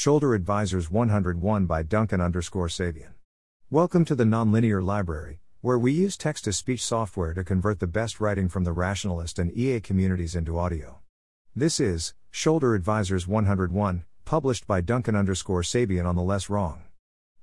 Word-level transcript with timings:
Shoulder 0.00 0.32
Advisors 0.32 0.90
101 0.90 1.66
by 1.66 1.82
Duncan 1.82 2.22
underscore 2.22 2.68
Sabien. 2.68 3.10
Welcome 3.68 4.06
to 4.06 4.14
the 4.14 4.24
Nonlinear 4.24 4.82
Library, 4.82 5.40
where 5.60 5.78
we 5.78 5.92
use 5.92 6.16
text 6.16 6.44
to 6.44 6.54
speech 6.54 6.82
software 6.82 7.34
to 7.34 7.44
convert 7.44 7.80
the 7.80 7.86
best 7.86 8.18
writing 8.18 8.48
from 8.48 8.64
the 8.64 8.72
rationalist 8.72 9.38
and 9.38 9.54
EA 9.54 9.78
communities 9.78 10.34
into 10.34 10.58
audio. 10.58 11.00
This 11.54 11.78
is 11.78 12.14
Shoulder 12.30 12.74
Advisors 12.74 13.28
101, 13.28 14.04
published 14.24 14.66
by 14.66 14.80
Duncan 14.80 15.14
underscore 15.14 15.60
Sabien 15.60 16.06
on 16.06 16.16
the 16.16 16.22
Less 16.22 16.48
Wrong. 16.48 16.84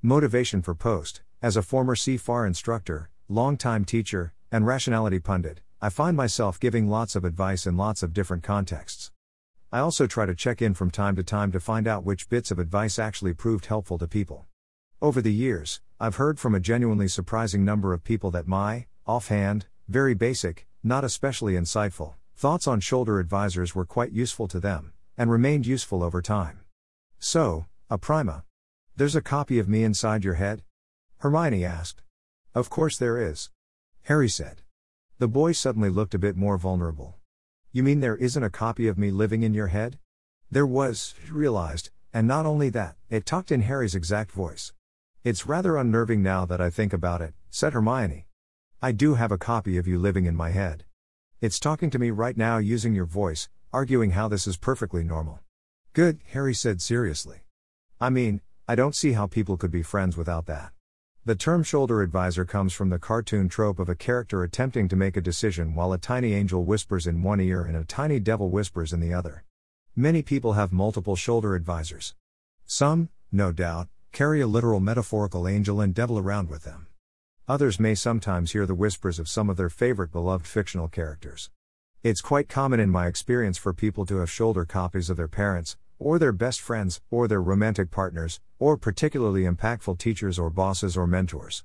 Motivation 0.01 0.63
for 0.63 0.73
Post 0.73 1.21
As 1.43 1.57
a 1.57 1.61
former 1.61 1.93
CFAR 1.93 2.47
instructor, 2.47 3.11
longtime 3.29 3.85
teacher, 3.85 4.33
and 4.51 4.65
rationality 4.65 5.19
pundit, 5.19 5.61
I 5.79 5.89
find 5.89 6.17
myself 6.17 6.59
giving 6.59 6.89
lots 6.89 7.15
of 7.15 7.23
advice 7.23 7.67
in 7.67 7.77
lots 7.77 8.01
of 8.01 8.13
different 8.13 8.41
contexts. 8.41 9.11
I 9.69 9.79
also 9.79 10.07
try 10.07 10.25
to 10.25 10.33
check 10.33 10.61
in 10.61 10.73
from 10.73 10.91
time 10.91 11.17
to 11.17 11.23
time 11.23 11.51
to 11.51 11.59
find 11.59 11.87
out 11.87 12.05
which 12.05 12.29
bits 12.29 12.51
of 12.51 12.59
advice 12.59 12.97
actually 12.97 13.33
proved 13.33 13.65
helpful 13.65 13.97
to 13.97 14.07
people. 14.07 14.45
Over 15.01 15.21
the 15.21 15.33
years, 15.33 15.81
I've 15.99 16.15
heard 16.15 16.39
from 16.39 16.55
a 16.55 16.61
genuinely 16.61 17.09
surprising 17.09 17.65
number 17.65 17.91
of 17.91 18.05
people 18.05 18.31
that 18.31 18.47
my, 18.47 18.85
offhand, 19.05 19.65
very 19.89 20.13
basic, 20.13 20.67
not 20.83 21.03
especially 21.03 21.55
insightful, 21.55 22.13
thoughts 22.33 22.65
on 22.65 22.79
shoulder 22.79 23.19
advisors 23.19 23.75
were 23.75 23.83
quite 23.83 24.13
useful 24.13 24.47
to 24.47 24.61
them, 24.61 24.93
and 25.17 25.29
remained 25.29 25.67
useful 25.67 26.01
over 26.01 26.21
time. 26.21 26.61
So, 27.19 27.65
a 27.89 27.97
prima. 27.97 28.45
There's 28.95 29.17
a 29.17 29.21
copy 29.21 29.59
of 29.59 29.67
me 29.67 29.83
inside 29.83 30.23
your 30.23 30.35
head? 30.35 30.63
Hermione 31.17 31.65
asked. 31.65 32.03
Of 32.55 32.69
course 32.69 32.97
there 32.97 33.21
is. 33.21 33.49
Harry 34.03 34.29
said. 34.29 34.61
The 35.19 35.27
boy 35.27 35.51
suddenly 35.51 35.89
looked 35.89 36.13
a 36.13 36.19
bit 36.19 36.37
more 36.37 36.57
vulnerable. 36.57 37.16
You 37.77 37.83
mean 37.83 37.99
there 37.99 38.17
isn't 38.17 38.41
a 38.41 38.49
copy 38.49 38.87
of 38.87 38.97
me 38.97 39.11
living 39.11 39.43
in 39.43 39.53
your 39.53 39.67
head? 39.67 39.99
There 40.49 40.65
was, 40.65 41.13
he 41.23 41.29
realized, 41.29 41.91
and 42.11 42.27
not 42.27 42.47
only 42.47 42.69
that, 42.69 42.95
it 43.07 43.23
talked 43.23 43.51
in 43.51 43.61
Harry's 43.61 43.93
exact 43.93 44.31
voice. 44.31 44.73
It's 45.23 45.45
rather 45.45 45.77
unnerving 45.77 46.23
now 46.23 46.43
that 46.47 46.59
I 46.59 46.71
think 46.71 46.91
about 46.91 47.21
it, 47.21 47.35
said 47.51 47.73
Hermione. 47.73 48.25
I 48.81 48.93
do 48.93 49.13
have 49.13 49.31
a 49.31 49.37
copy 49.37 49.77
of 49.77 49.87
you 49.87 49.99
living 49.99 50.25
in 50.25 50.35
my 50.35 50.49
head. 50.49 50.85
It's 51.39 51.59
talking 51.59 51.91
to 51.91 51.99
me 51.99 52.09
right 52.09 52.35
now 52.35 52.57
using 52.57 52.95
your 52.95 53.05
voice, 53.05 53.47
arguing 53.71 54.09
how 54.09 54.27
this 54.27 54.47
is 54.47 54.57
perfectly 54.57 55.03
normal. 55.03 55.41
Good, 55.93 56.19
Harry 56.31 56.55
said 56.55 56.81
seriously. 56.81 57.41
I 58.01 58.09
mean, 58.09 58.41
I 58.67 58.73
don't 58.73 58.95
see 58.95 59.11
how 59.11 59.27
people 59.27 59.55
could 59.55 59.69
be 59.69 59.83
friends 59.83 60.17
without 60.17 60.47
that. 60.47 60.71
The 61.27 61.35
term 61.35 61.61
shoulder 61.61 62.01
advisor 62.01 62.45
comes 62.45 62.71
from 62.71 62.87
the 62.87 62.99
cartoon 62.99 63.49
trope 63.49 63.79
of 63.79 63.89
a 63.89 63.95
character 63.95 64.43
attempting 64.43 64.87
to 64.87 64.95
make 64.95 65.17
a 65.17 65.21
decision 65.21 65.75
while 65.75 65.91
a 65.91 65.97
tiny 65.97 66.31
angel 66.31 66.63
whispers 66.63 67.05
in 67.05 67.21
one 67.21 67.41
ear 67.41 67.63
and 67.63 67.75
a 67.75 67.83
tiny 67.83 68.17
devil 68.17 68.49
whispers 68.49 68.93
in 68.93 69.01
the 69.01 69.13
other. 69.13 69.43
Many 69.93 70.21
people 70.21 70.53
have 70.53 70.71
multiple 70.71 71.17
shoulder 71.17 71.53
advisors. 71.53 72.15
Some, 72.65 73.09
no 73.29 73.51
doubt, 73.51 73.89
carry 74.13 74.39
a 74.39 74.47
literal 74.47 74.79
metaphorical 74.79 75.49
angel 75.49 75.81
and 75.81 75.93
devil 75.93 76.17
around 76.17 76.49
with 76.49 76.63
them. 76.63 76.87
Others 77.45 77.77
may 77.77 77.93
sometimes 77.93 78.53
hear 78.53 78.65
the 78.65 78.73
whispers 78.73 79.19
of 79.19 79.27
some 79.27 79.49
of 79.49 79.57
their 79.57 79.69
favorite 79.69 80.13
beloved 80.13 80.47
fictional 80.47 80.87
characters. 80.87 81.49
It's 82.03 82.21
quite 82.21 82.47
common 82.47 82.79
in 82.79 82.89
my 82.89 83.05
experience 83.07 83.57
for 83.57 83.73
people 83.73 84.05
to 84.05 84.19
have 84.19 84.31
shoulder 84.31 84.63
copies 84.63 85.09
of 85.09 85.17
their 85.17 85.27
parents, 85.27 85.75
or 85.99 86.19
their 86.19 86.31
best 86.31 86.61
friends, 86.61 87.01
or 87.09 87.27
their 87.27 87.41
romantic 87.41 87.91
partners, 87.91 88.39
or 88.59 88.77
particularly 88.77 89.43
impactful 89.43 89.97
teachers 89.97 90.37
or 90.39 90.49
bosses 90.49 90.97
or 90.97 91.07
mentors. 91.07 91.63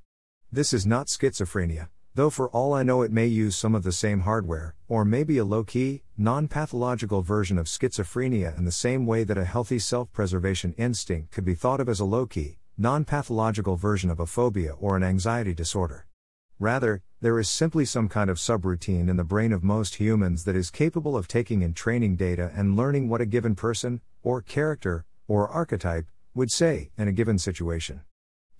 This 0.50 0.72
is 0.72 0.86
not 0.86 1.06
schizophrenia, 1.06 1.88
though 2.14 2.30
for 2.30 2.48
all 2.50 2.74
I 2.74 2.82
know 2.82 3.02
it 3.02 3.10
may 3.10 3.26
use 3.26 3.56
some 3.56 3.74
of 3.74 3.82
the 3.82 3.92
same 3.92 4.20
hardware, 4.20 4.74
or 4.88 5.04
maybe 5.04 5.38
a 5.38 5.44
low 5.44 5.64
key, 5.64 6.02
non 6.16 6.48
pathological 6.48 7.22
version 7.22 7.58
of 7.58 7.66
schizophrenia 7.66 8.56
in 8.56 8.64
the 8.64 8.72
same 8.72 9.06
way 9.06 9.24
that 9.24 9.38
a 9.38 9.44
healthy 9.44 9.78
self 9.78 10.12
preservation 10.12 10.74
instinct 10.76 11.30
could 11.32 11.44
be 11.44 11.54
thought 11.54 11.80
of 11.80 11.88
as 11.88 12.00
a 12.00 12.04
low 12.04 12.26
key, 12.26 12.58
non 12.76 13.04
pathological 13.04 13.76
version 13.76 14.10
of 14.10 14.20
a 14.20 14.26
phobia 14.26 14.72
or 14.72 14.96
an 14.96 15.02
anxiety 15.02 15.54
disorder. 15.54 16.06
Rather, 16.62 17.02
there 17.20 17.40
is 17.40 17.50
simply 17.50 17.84
some 17.84 18.08
kind 18.08 18.30
of 18.30 18.36
subroutine 18.36 19.08
in 19.08 19.16
the 19.16 19.24
brain 19.24 19.52
of 19.52 19.64
most 19.64 19.96
humans 19.96 20.44
that 20.44 20.54
is 20.54 20.70
capable 20.70 21.16
of 21.16 21.26
taking 21.26 21.60
in 21.60 21.74
training 21.74 22.14
data 22.14 22.52
and 22.54 22.76
learning 22.76 23.08
what 23.08 23.20
a 23.20 23.26
given 23.26 23.56
person, 23.56 24.00
or 24.22 24.40
character, 24.40 25.04
or 25.26 25.48
archetype, 25.48 26.06
would 26.36 26.52
say 26.52 26.92
in 26.96 27.08
a 27.08 27.12
given 27.12 27.36
situation. 27.36 28.02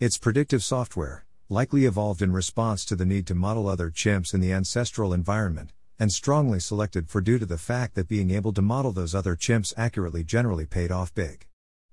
It's 0.01 0.19
predictive 0.19 0.65
software, 0.65 1.27
likely 1.49 1.85
evolved 1.85 2.23
in 2.23 2.33
response 2.33 2.85
to 2.87 2.97
the 2.97 3.07
need 3.07 3.25
to 3.29 3.37
model 3.37 3.69
other 3.69 3.89
chimps 3.89 4.35
in 4.35 4.41
the 4.41 4.53
ancestral 4.53 5.15
environment, 5.15 5.71
and 5.97 6.11
strongly 6.11 6.59
selected 6.59 7.09
for 7.09 7.21
due 7.21 7.39
to 7.39 7.47
the 7.47 7.57
fact 7.57 7.95
that 7.95 8.09
being 8.09 8.33
able 8.33 8.53
to 8.55 8.63
model 8.63 8.91
those 8.91 9.15
other 9.15 9.37
chimps 9.37 9.73
accurately 9.77 10.25
generally 10.25 10.67
paid 10.67 10.91
off 10.91 11.15
big. 11.15 11.47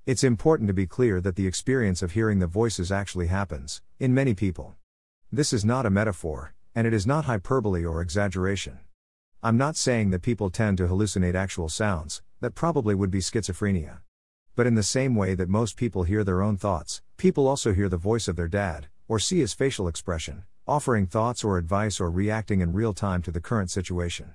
It's 0.07 0.23
important 0.23 0.69
to 0.69 0.73
be 0.73 0.87
clear 0.87 1.21
that 1.21 1.35
the 1.35 1.45
experience 1.45 2.01
of 2.01 2.13
hearing 2.13 2.39
the 2.39 2.47
voices 2.47 2.91
actually 2.91 3.27
happens, 3.27 3.83
in 3.99 4.15
many 4.15 4.33
people. 4.33 4.75
This 5.31 5.53
is 5.53 5.63
not 5.63 5.85
a 5.85 5.91
metaphor, 5.91 6.55
and 6.73 6.87
it 6.87 6.93
is 6.93 7.05
not 7.05 7.25
hyperbole 7.25 7.85
or 7.85 8.01
exaggeration. 8.01 8.79
I'm 9.43 9.57
not 9.57 9.75
saying 9.75 10.09
that 10.09 10.23
people 10.23 10.49
tend 10.49 10.79
to 10.79 10.87
hallucinate 10.87 11.35
actual 11.35 11.69
sounds, 11.69 12.23
that 12.39 12.55
probably 12.55 12.95
would 12.95 13.11
be 13.11 13.19
schizophrenia. 13.19 13.99
But 14.55 14.65
in 14.65 14.73
the 14.73 14.81
same 14.81 15.13
way 15.13 15.35
that 15.35 15.47
most 15.47 15.77
people 15.77 16.01
hear 16.01 16.23
their 16.23 16.41
own 16.41 16.57
thoughts, 16.57 17.03
people 17.17 17.47
also 17.47 17.75
hear 17.75 17.87
the 17.89 17.95
voice 17.95 18.27
of 18.27 18.37
their 18.37 18.47
dad, 18.47 18.87
or 19.07 19.19
see 19.19 19.37
his 19.37 19.53
facial 19.53 19.87
expression, 19.87 20.45
offering 20.67 21.05
thoughts 21.05 21.43
or 21.43 21.59
advice 21.59 21.99
or 21.99 22.09
reacting 22.09 22.61
in 22.61 22.73
real 22.73 22.95
time 22.95 23.21
to 23.21 23.31
the 23.31 23.39
current 23.39 23.69
situation. 23.69 24.33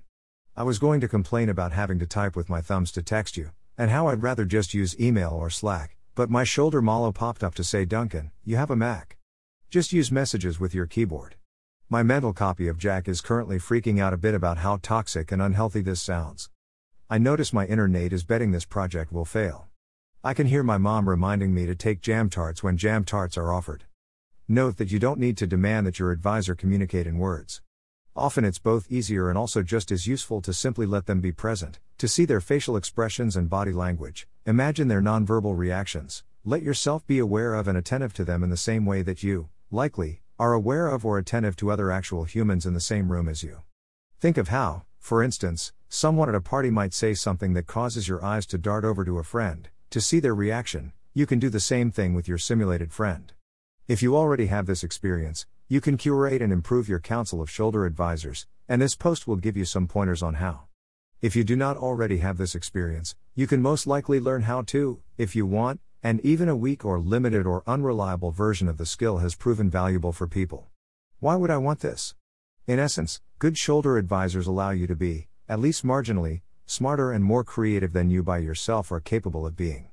I 0.56 0.62
was 0.62 0.78
going 0.78 1.00
to 1.00 1.08
complain 1.08 1.48
about 1.48 1.72
having 1.72 1.98
to 1.98 2.06
type 2.06 2.36
with 2.36 2.48
my 2.48 2.60
thumbs 2.60 2.92
to 2.92 3.02
text 3.02 3.36
you, 3.36 3.50
and 3.76 3.90
how 3.90 4.06
I'd 4.06 4.22
rather 4.22 4.44
just 4.44 4.74
use 4.74 5.00
email 5.00 5.32
or 5.32 5.50
Slack, 5.50 5.96
but 6.14 6.30
my 6.30 6.44
shoulder 6.44 6.80
mallow 6.80 7.10
popped 7.10 7.42
up 7.42 7.56
to 7.56 7.64
say, 7.64 7.84
Duncan, 7.84 8.30
you 8.44 8.54
have 8.54 8.70
a 8.70 8.76
Mac. 8.76 9.16
Just 9.74 9.92
use 9.92 10.12
messages 10.12 10.60
with 10.60 10.72
your 10.72 10.86
keyboard. 10.86 11.34
My 11.88 12.04
mental 12.04 12.32
copy 12.32 12.68
of 12.68 12.78
Jack 12.78 13.08
is 13.08 13.20
currently 13.20 13.58
freaking 13.58 14.00
out 14.00 14.12
a 14.12 14.16
bit 14.16 14.32
about 14.32 14.58
how 14.58 14.78
toxic 14.80 15.32
and 15.32 15.42
unhealthy 15.42 15.80
this 15.80 16.00
sounds. 16.00 16.48
I 17.10 17.18
notice 17.18 17.52
my 17.52 17.66
inner 17.66 17.88
Nate 17.88 18.12
is 18.12 18.22
betting 18.22 18.52
this 18.52 18.64
project 18.64 19.12
will 19.12 19.24
fail. 19.24 19.66
I 20.22 20.32
can 20.32 20.46
hear 20.46 20.62
my 20.62 20.78
mom 20.78 21.08
reminding 21.08 21.52
me 21.52 21.66
to 21.66 21.74
take 21.74 22.00
jam 22.00 22.30
tarts 22.30 22.62
when 22.62 22.76
jam 22.76 23.02
tarts 23.02 23.36
are 23.36 23.52
offered. 23.52 23.82
Note 24.46 24.76
that 24.76 24.92
you 24.92 25.00
don't 25.00 25.18
need 25.18 25.36
to 25.38 25.46
demand 25.48 25.88
that 25.88 25.98
your 25.98 26.12
advisor 26.12 26.54
communicate 26.54 27.08
in 27.08 27.18
words. 27.18 27.60
Often 28.14 28.44
it's 28.44 28.60
both 28.60 28.92
easier 28.92 29.28
and 29.28 29.36
also 29.36 29.64
just 29.64 29.90
as 29.90 30.06
useful 30.06 30.40
to 30.42 30.52
simply 30.52 30.86
let 30.86 31.06
them 31.06 31.20
be 31.20 31.32
present, 31.32 31.80
to 31.98 32.06
see 32.06 32.24
their 32.24 32.40
facial 32.40 32.76
expressions 32.76 33.34
and 33.34 33.50
body 33.50 33.72
language, 33.72 34.28
imagine 34.46 34.86
their 34.86 35.02
nonverbal 35.02 35.58
reactions, 35.58 36.22
let 36.44 36.62
yourself 36.62 37.04
be 37.08 37.18
aware 37.18 37.54
of 37.54 37.66
and 37.66 37.76
attentive 37.76 38.14
to 38.14 38.24
them 38.24 38.44
in 38.44 38.50
the 38.50 38.56
same 38.56 38.86
way 38.86 39.02
that 39.02 39.24
you, 39.24 39.48
likely, 39.74 40.22
are 40.38 40.52
aware 40.52 40.86
of 40.86 41.04
or 41.04 41.18
attentive 41.18 41.56
to 41.56 41.70
other 41.70 41.90
actual 41.90 42.24
humans 42.24 42.64
in 42.64 42.74
the 42.74 42.80
same 42.80 43.10
room 43.10 43.28
as 43.28 43.42
you. 43.42 43.62
Think 44.20 44.38
of 44.38 44.48
how, 44.48 44.84
for 44.98 45.22
instance, 45.22 45.72
someone 45.88 46.28
at 46.28 46.34
a 46.34 46.40
party 46.40 46.70
might 46.70 46.94
say 46.94 47.12
something 47.12 47.52
that 47.54 47.66
causes 47.66 48.08
your 48.08 48.24
eyes 48.24 48.46
to 48.46 48.56
dart 48.56 48.84
over 48.84 49.04
to 49.04 49.18
a 49.18 49.24
friend, 49.24 49.68
to 49.90 50.00
see 50.00 50.20
their 50.20 50.34
reaction, 50.34 50.92
you 51.12 51.26
can 51.26 51.38
do 51.38 51.50
the 51.50 51.60
same 51.60 51.90
thing 51.90 52.14
with 52.14 52.26
your 52.26 52.38
simulated 52.38 52.92
friend. 52.92 53.32
If 53.86 54.02
you 54.02 54.16
already 54.16 54.46
have 54.46 54.66
this 54.66 54.82
experience, 54.82 55.46
you 55.68 55.80
can 55.80 55.96
curate 55.96 56.40
and 56.40 56.52
improve 56.52 56.88
your 56.88 57.00
council 57.00 57.42
of 57.42 57.50
shoulder 57.50 57.84
advisors, 57.84 58.46
and 58.68 58.80
this 58.80 58.96
post 58.96 59.26
will 59.26 59.36
give 59.36 59.56
you 59.56 59.64
some 59.64 59.86
pointers 59.86 60.22
on 60.22 60.34
how. 60.34 60.62
If 61.20 61.36
you 61.36 61.44
do 61.44 61.56
not 61.56 61.76
already 61.76 62.18
have 62.18 62.38
this 62.38 62.54
experience, 62.54 63.14
you 63.34 63.46
can 63.46 63.62
most 63.62 63.86
likely 63.86 64.20
learn 64.20 64.42
how 64.42 64.62
to, 64.62 65.00
if 65.18 65.34
you 65.34 65.46
want, 65.46 65.80
and 66.04 66.20
even 66.20 66.50
a 66.50 66.54
weak 66.54 66.84
or 66.84 67.00
limited 67.00 67.46
or 67.46 67.62
unreliable 67.66 68.30
version 68.30 68.68
of 68.68 68.76
the 68.76 68.84
skill 68.84 69.18
has 69.18 69.34
proven 69.34 69.70
valuable 69.70 70.12
for 70.12 70.28
people. 70.28 70.68
Why 71.18 71.34
would 71.34 71.50
I 71.50 71.56
want 71.56 71.80
this? 71.80 72.14
In 72.66 72.78
essence, 72.78 73.22
good 73.38 73.56
shoulder 73.56 73.96
advisors 73.96 74.46
allow 74.46 74.68
you 74.68 74.86
to 74.86 74.94
be, 74.94 75.28
at 75.48 75.60
least 75.60 75.82
marginally, 75.82 76.42
smarter 76.66 77.10
and 77.10 77.24
more 77.24 77.42
creative 77.42 77.94
than 77.94 78.10
you 78.10 78.22
by 78.22 78.36
yourself 78.36 78.92
are 78.92 79.00
capable 79.00 79.46
of 79.46 79.56
being. 79.56 79.88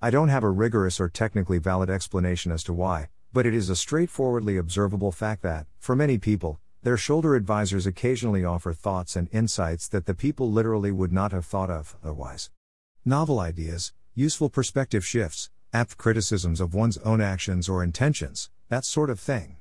I 0.00 0.08
don't 0.08 0.30
have 0.30 0.44
a 0.44 0.50
rigorous 0.50 0.98
or 0.98 1.10
technically 1.10 1.58
valid 1.58 1.90
explanation 1.90 2.52
as 2.52 2.64
to 2.64 2.72
why, 2.72 3.10
but 3.30 3.44
it 3.44 3.52
is 3.52 3.68
a 3.68 3.76
straightforwardly 3.76 4.56
observable 4.56 5.12
fact 5.12 5.42
that, 5.42 5.66
for 5.78 5.94
many 5.94 6.16
people, 6.16 6.58
their 6.82 6.96
shoulder 6.96 7.34
advisors 7.34 7.86
occasionally 7.86 8.46
offer 8.46 8.72
thoughts 8.72 9.14
and 9.14 9.28
insights 9.30 9.86
that 9.88 10.06
the 10.06 10.14
people 10.14 10.50
literally 10.50 10.90
would 10.90 11.12
not 11.12 11.32
have 11.32 11.44
thought 11.44 11.68
of 11.68 11.96
otherwise. 12.02 12.48
Novel 13.04 13.38
ideas, 13.38 13.92
useful 14.14 14.50
perspective 14.50 15.06
shifts, 15.06 15.50
apt 15.72 15.96
criticisms 15.96 16.60
of 16.60 16.74
one's 16.74 16.98
own 16.98 17.20
actions 17.20 17.68
or 17.68 17.82
intentions, 17.82 18.50
that 18.68 18.84
sort 18.84 19.08
of 19.08 19.20
thing. 19.20 19.58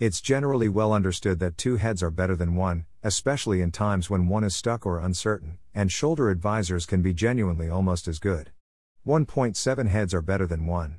It's 0.00 0.20
generally 0.20 0.68
well 0.68 0.92
understood 0.92 1.38
that 1.38 1.56
two 1.56 1.76
heads 1.76 2.02
are 2.02 2.10
better 2.10 2.34
than 2.34 2.56
one, 2.56 2.86
especially 3.04 3.60
in 3.60 3.70
times 3.70 4.10
when 4.10 4.26
one 4.26 4.42
is 4.42 4.56
stuck 4.56 4.84
or 4.84 4.98
uncertain, 4.98 5.58
and 5.72 5.92
shoulder 5.92 6.28
advisors 6.28 6.86
can 6.86 7.02
be 7.02 7.14
genuinely 7.14 7.68
almost 7.68 8.08
as 8.08 8.18
good. 8.18 8.50
1.7 9.06 9.88
heads 9.88 10.12
are 10.12 10.22
better 10.22 10.46
than 10.46 10.66
one. 10.66 10.98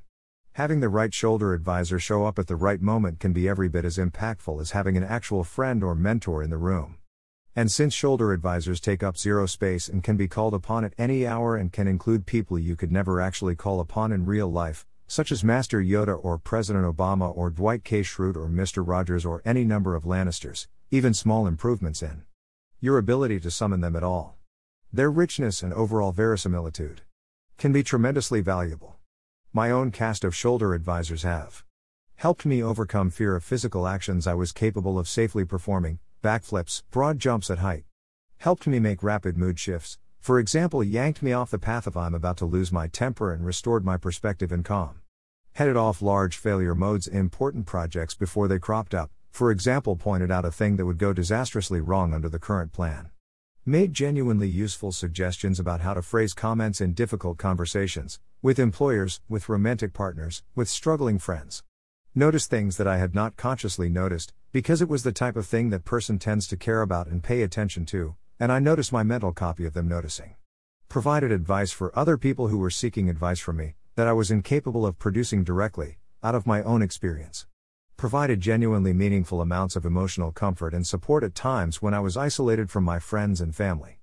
Having 0.54 0.80
the 0.80 0.88
right 0.88 1.14
shoulder 1.14 1.54
advisor 1.54 2.00
show 2.00 2.26
up 2.26 2.40
at 2.40 2.48
the 2.48 2.56
right 2.56 2.82
moment 2.82 3.20
can 3.20 3.34
be 3.34 3.50
every 3.50 3.68
bit 3.68 3.84
as 3.84 3.98
impactful 3.98 4.62
as 4.62 4.72
having 4.72 4.96
an 4.96 5.04
actual 5.04 5.44
friend 5.44 5.84
or 5.84 5.96
mentor 5.96 6.42
in 6.42 6.50
the 6.50 6.58
room. 6.58 6.96
And 7.58 7.72
since 7.72 7.94
shoulder 7.94 8.34
advisors 8.34 8.82
take 8.82 9.02
up 9.02 9.18
zero 9.18 9.46
space 9.46 9.88
and 9.88 10.04
can 10.04 10.18
be 10.18 10.28
called 10.28 10.54
upon 10.54 10.84
at 10.84 10.94
any 10.98 11.26
hour 11.26 11.56
and 11.56 11.72
can 11.72 11.88
include 11.88 12.26
people 12.26 12.60
you 12.60 12.76
could 12.76 12.92
never 12.92 13.22
actually 13.22 13.56
call 13.56 13.80
upon 13.80 14.12
in 14.12 14.26
real 14.26 14.52
life, 14.52 14.86
such 15.08 15.32
as 15.32 15.42
Master 15.42 15.82
Yoda 15.82 16.20
or 16.22 16.38
President 16.38 16.84
Obama 16.84 17.34
or 17.34 17.50
Dwight 17.50 17.86
K. 17.86 18.02
Schrute 18.02 18.36
or 18.36 18.50
Mr. 18.50 18.86
Rogers 18.86 19.26
or 19.26 19.42
any 19.46 19.64
number 19.64 19.96
of 19.96 20.04
Lannisters, 20.04 20.68
even 20.92 21.14
small 21.14 21.48
improvements 21.48 22.04
in 22.04 22.24
your 22.82 22.98
ability 22.98 23.40
to 23.40 23.50
summon 23.50 23.80
them 23.80 23.96
at 23.96 24.04
all. 24.04 24.36
Their 24.92 25.10
richness 25.10 25.64
and 25.64 25.72
overall 25.72 26.12
verisimilitude 26.12 27.04
can 27.58 27.72
be 27.72 27.84
tremendously 27.84 28.42
valuable. 28.42 28.98
My 29.54 29.72
own 29.72 29.92
cast 29.92 30.26
of 30.26 30.36
shoulder 30.36 30.74
advisors 30.74 31.24
have 31.24 31.64
helped 32.16 32.46
me 32.46 32.62
overcome 32.62 33.12
fear 33.12 33.34
of 33.34 33.46
physical 33.46 33.88
actions 33.88 34.28
I 34.28 34.34
was 34.34 34.52
capable 34.52 35.00
of 35.00 35.08
safely 35.08 35.46
performing, 35.46 36.00
backflips, 36.26 36.82
broad 36.90 37.20
jumps 37.20 37.52
at 37.52 37.60
height. 37.60 37.84
Helped 38.38 38.66
me 38.66 38.80
make 38.80 39.04
rapid 39.04 39.38
mood 39.38 39.60
shifts, 39.60 40.00
for 40.20 40.40
example, 40.40 40.84
yanked 40.84 41.22
me 41.22 41.34
off 41.34 41.52
the 41.52 41.60
path 41.60 41.86
of 41.86 41.96
I'm 41.96 42.16
about 42.16 42.38
to 42.38 42.46
lose 42.46 42.72
my 42.72 42.88
temper 42.88 43.32
and 43.32 43.46
restored 43.46 43.86
my 43.86 43.96
perspective 43.96 44.52
and 44.52 44.66
calm. 44.66 45.02
Headed 45.54 45.78
off 45.78 46.02
large 46.02 46.36
failure 46.36 46.74
modes 46.74 47.06
important 47.06 47.68
projects 47.68 48.16
before 48.16 48.48
they 48.48 48.58
cropped 48.58 48.96
up, 48.96 49.12
for 49.30 49.52
example, 49.52 49.96
pointed 49.96 50.32
out 50.32 50.46
a 50.46 50.52
thing 50.52 50.78
that 50.78 50.88
would 50.88 50.98
go 50.98 51.14
disastrously 51.14 51.80
wrong 51.80 52.12
under 52.12 52.28
the 52.28 52.40
current 52.40 52.74
plan. 52.74 53.12
Made 53.64 53.94
genuinely 53.94 54.50
useful 54.50 54.92
suggestions 54.92 55.60
about 55.60 55.82
how 55.82 55.94
to 55.94 56.02
phrase 56.02 56.34
comments 56.34 56.82
in 56.82 56.94
difficult 56.94 57.38
conversations, 57.38 58.20
with 58.42 58.58
employers, 58.58 59.22
with 59.30 59.48
romantic 59.48 59.94
partners, 59.94 60.42
with 60.56 60.70
struggling 60.70 61.20
friends. 61.20 61.62
Noticed 62.16 62.50
things 62.50 62.78
that 62.78 62.88
I 62.88 62.98
had 62.98 63.14
not 63.14 63.38
consciously 63.38 63.90
noticed, 63.90 64.34
because 64.56 64.82
it 64.82 64.88
was 64.88 65.04
the 65.04 65.12
type 65.12 65.36
of 65.36 65.46
thing 65.46 65.70
that 65.70 65.84
person 65.84 66.18
tends 66.18 66.48
to 66.48 66.56
care 66.56 66.82
about 66.82 67.08
and 67.08 67.22
pay 67.22 67.42
attention 67.42 67.86
to, 67.86 68.16
and 68.40 68.54
I 68.54 68.60
noticed 68.60 68.94
my 68.94 69.04
mental 69.04 69.34
copy 69.34 69.66
of 69.66 69.74
them 69.74 69.86
noticing. 69.86 70.36
Provided 70.88 71.30
advice 71.30 71.74
for 71.74 71.92
other 71.94 72.18
people 72.18 72.48
who 72.48 72.58
were 72.58 72.70
seeking 72.70 73.10
advice 73.10 73.38
from 73.42 73.58
me, 73.58 73.76
that 73.96 74.08
I 74.08 74.14
was 74.14 74.32
incapable 74.32 74.86
of 74.86 74.98
producing 74.98 75.44
directly, 75.44 75.98
out 76.24 76.36
of 76.36 76.48
my 76.48 76.64
own 76.64 76.82
experience. 76.82 77.48
Provided 77.98 78.40
genuinely 78.40 78.94
meaningful 78.94 79.42
amounts 79.42 79.76
of 79.76 79.86
emotional 79.86 80.32
comfort 80.32 80.74
and 80.74 80.88
support 80.88 81.26
at 81.26 81.36
times 81.36 81.82
when 81.82 81.94
I 81.94 82.00
was 82.00 82.16
isolated 82.16 82.70
from 82.70 82.86
my 82.86 82.98
friends 82.98 83.42
and 83.42 83.54
family. 83.54 84.00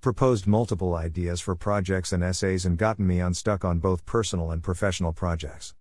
Proposed 0.00 0.46
multiple 0.46 0.94
ideas 0.94 1.40
for 1.40 1.56
projects 1.56 2.12
and 2.12 2.22
essays 2.22 2.64
and 2.64 2.78
gotten 2.78 3.08
me 3.08 3.18
unstuck 3.18 3.64
on 3.64 3.80
both 3.80 4.06
personal 4.06 4.52
and 4.52 4.62
professional 4.62 5.12
projects 5.12 5.74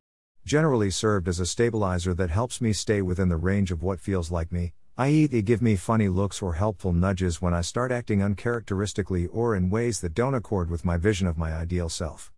generally 0.45 0.91
served 0.91 1.27
as 1.27 1.39
a 1.39 1.45
stabilizer 1.45 2.13
that 2.13 2.29
helps 2.29 2.61
me 2.61 2.71
stay 2.71 3.01
within 3.01 3.29
the 3.29 3.35
range 3.35 3.71
of 3.71 3.81
what 3.81 3.99
feels 3.99 4.29
like 4.29 4.51
me, 4.51 4.73
i.e., 4.95 5.25
they 5.25 5.41
give 5.41 5.59
me 5.59 5.75
funny 5.75 6.07
looks 6.07 6.39
or 6.39 6.53
helpful 6.53 6.93
nudges 6.93 7.41
when 7.41 7.51
I 7.51 7.61
start 7.61 7.91
acting 7.91 8.21
uncharacteristically 8.21 9.25
or 9.25 9.55
in 9.55 9.71
ways 9.71 10.01
that 10.01 10.13
don't 10.13 10.35
accord 10.35 10.69
with 10.69 10.85
my 10.85 10.97
vision 10.97 11.25
of 11.25 11.39
my 11.39 11.51
ideal 11.51 11.89
self. 11.89 12.31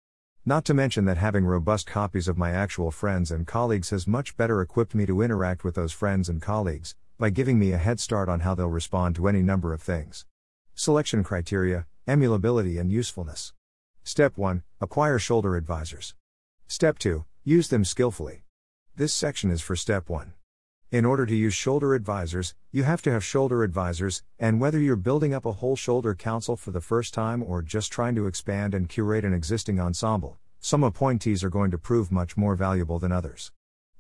Not 0.46 0.64
to 0.66 0.74
mention 0.74 1.04
that 1.04 1.18
having 1.18 1.44
robust 1.44 1.86
copies 1.86 2.30
of 2.30 2.38
my 2.38 2.52
actual 2.52 2.92
friends 2.92 3.30
and 3.30 3.46
colleagues 3.46 3.90
has 3.90 4.08
much 4.08 4.38
better 4.38 4.62
equipped 4.62 4.96
me 4.96 5.06
to 5.06 5.22
interact 5.22 5.66
with 5.66 5.76
those 5.76 5.92
friends 5.92 6.30
and 6.30 6.42
colleagues, 6.42 6.96
by 7.18 7.30
giving 7.30 7.60
me 7.60 7.74
a 7.74 7.78
head 7.78 8.00
start 8.00 8.30
on 8.30 8.40
how 8.40 8.56
they'll 8.56 8.70
respond 8.70 9.18
to 9.18 9.28
any 9.28 9.42
number 9.42 9.74
of 9.74 9.82
things. 9.82 10.26
Selection 10.76 11.26
criteria, 11.26 11.86
emulability, 12.08 12.80
and 12.80 12.90
usefulness. 12.90 13.52
Step 14.06 14.38
1 14.38 14.64
Acquire 14.80 15.20
shoulder 15.20 15.58
advisors. 15.58 16.16
Step 16.68 16.98
2 17.00 17.26
Use 17.48 17.70
them 17.70 17.86
skillfully. 17.86 18.44
This 18.98 19.14
section 19.14 19.52
is 19.52 19.62
for 19.62 19.78
step 19.78 20.10
1. 20.10 20.34
In 20.92 21.06
order 21.06 21.26
to 21.26 21.34
use 21.34 21.54
shoulder 21.54 21.96
advisors, 21.96 22.56
you 22.74 22.84
have 22.84 23.02
to 23.04 23.12
have 23.14 23.24
shoulder 23.24 23.64
advisors, 23.64 24.22
and 24.38 24.60
whether 24.60 24.78
you're 24.78 24.98
building 24.98 25.34
up 25.34 25.46
a 25.46 25.54
whole 25.54 25.78
shoulder 25.78 26.14
council 26.14 26.58
for 26.58 26.72
the 26.72 26.82
first 26.82 27.14
time 27.14 27.42
or 27.42 27.62
just 27.62 27.90
trying 27.90 28.16
to 28.16 28.28
expand 28.28 28.74
and 28.74 28.90
curate 28.90 29.24
an 29.24 29.34
existing 29.34 29.80
ensemble, 29.80 30.38
some 30.60 30.84
appointees 30.84 31.42
are 31.42 31.50
going 31.50 31.72
to 31.72 31.78
prove 31.78 32.12
much 32.12 32.36
more 32.36 32.58
valuable 32.58 33.00
than 33.00 33.14
others. 33.14 33.54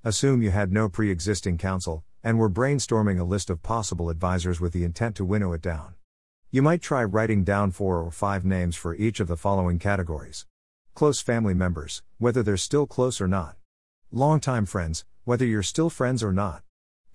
Assume 0.03 0.41
you 0.41 0.51
had 0.51 0.73
no 0.73 0.89
pre 0.89 1.09
existing 1.09 1.57
council, 1.57 2.03
and 2.21 2.38
were 2.38 2.49
brainstorming 2.49 3.17
a 3.17 3.23
list 3.23 3.49
of 3.49 3.63
possible 3.63 4.09
advisors 4.09 4.59
with 4.59 4.73
the 4.73 4.83
intent 4.83 5.15
to 5.15 5.23
winnow 5.23 5.53
it 5.53 5.61
down. 5.61 5.94
You 6.51 6.61
might 6.61 6.81
try 6.81 7.01
writing 7.05 7.45
down 7.45 7.71
four 7.71 8.01
or 8.01 8.11
five 8.11 8.44
names 8.44 8.75
for 8.75 8.94
each 8.94 9.21
of 9.21 9.29
the 9.29 9.38
following 9.38 9.79
categories 9.79 10.45
Close 10.97 11.21
family 11.21 11.53
members, 11.53 12.01
whether 12.17 12.41
they're 12.41 12.57
still 12.57 12.88
close 12.88 13.21
or 13.21 13.27
not. 13.27 13.55
Longtime 14.11 14.65
friends, 14.65 15.05
whether 15.25 15.45
you're 15.45 15.61
still 15.61 15.91
friends 15.91 16.23
or 16.23 16.33
not. 16.33 16.63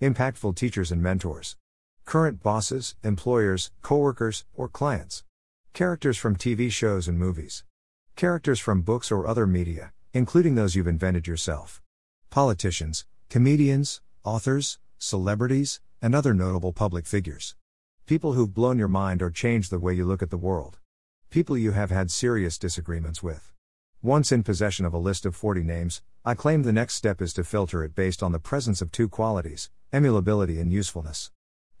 Impactful 0.01 0.55
teachers 0.55 0.89
and 0.89 1.03
mentors. 1.03 1.57
Current 2.05 2.41
bosses, 2.41 2.95
employers, 3.03 3.71
coworkers, 3.81 4.45
or 4.53 4.69
clients. 4.69 5.25
Characters 5.73 6.17
from 6.17 6.37
TV 6.37 6.71
shows 6.71 7.09
and 7.09 7.19
movies. 7.19 7.65
Characters 8.15 8.61
from 8.61 8.83
books 8.83 9.11
or 9.11 9.27
other 9.27 9.45
media, 9.45 9.91
including 10.13 10.55
those 10.55 10.75
you've 10.75 10.87
invented 10.87 11.27
yourself. 11.27 11.81
Politicians, 12.29 13.05
comedians, 13.27 13.99
authors, 14.23 14.79
celebrities, 14.97 15.81
and 16.01 16.15
other 16.15 16.33
notable 16.33 16.71
public 16.71 17.05
figures. 17.05 17.57
People 18.05 18.31
who've 18.31 18.53
blown 18.53 18.79
your 18.79 18.87
mind 18.87 19.21
or 19.21 19.29
changed 19.29 19.69
the 19.71 19.77
way 19.77 19.93
you 19.93 20.05
look 20.05 20.23
at 20.23 20.29
the 20.29 20.37
world. 20.37 20.79
People 21.29 21.57
you 21.57 21.71
have 21.73 21.91
had 21.91 22.09
serious 22.09 22.57
disagreements 22.57 23.21
with. 23.21 23.52
Once 24.05 24.33
in 24.33 24.43
possession 24.43 24.85
of 24.85 24.93
a 24.93 24.97
list 24.97 25.25
of 25.25 25.33
40 25.33 25.63
names, 25.63 26.01
I 26.25 26.33
claim 26.33 26.63
the 26.63 26.73
next 26.73 26.95
step 26.95 27.21
is 27.21 27.31
to 27.35 27.43
filter 27.45 27.85
it 27.85 27.95
based 27.95 28.21
on 28.21 28.33
the 28.33 28.37
presence 28.37 28.81
of 28.81 28.91
two 28.91 29.07
qualities 29.07 29.69
emulability 29.93 30.59
and 30.59 30.73
usefulness. 30.73 31.31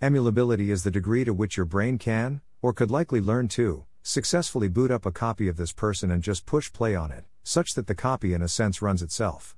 Emulability 0.01 0.69
is 0.69 0.85
the 0.85 0.91
degree 0.91 1.25
to 1.25 1.33
which 1.33 1.57
your 1.57 1.65
brain 1.65 1.97
can, 1.97 2.39
or 2.61 2.71
could 2.71 2.89
likely 2.89 3.19
learn 3.19 3.49
to, 3.49 3.83
successfully 4.03 4.69
boot 4.69 4.89
up 4.89 5.05
a 5.05 5.11
copy 5.11 5.49
of 5.49 5.57
this 5.57 5.73
person 5.73 6.09
and 6.09 6.23
just 6.23 6.45
push 6.45 6.71
play 6.71 6.95
on 6.95 7.11
it, 7.11 7.25
such 7.43 7.73
that 7.73 7.87
the 7.87 7.95
copy 7.95 8.33
in 8.33 8.41
a 8.41 8.47
sense 8.47 8.81
runs 8.81 9.01
itself. 9.01 9.57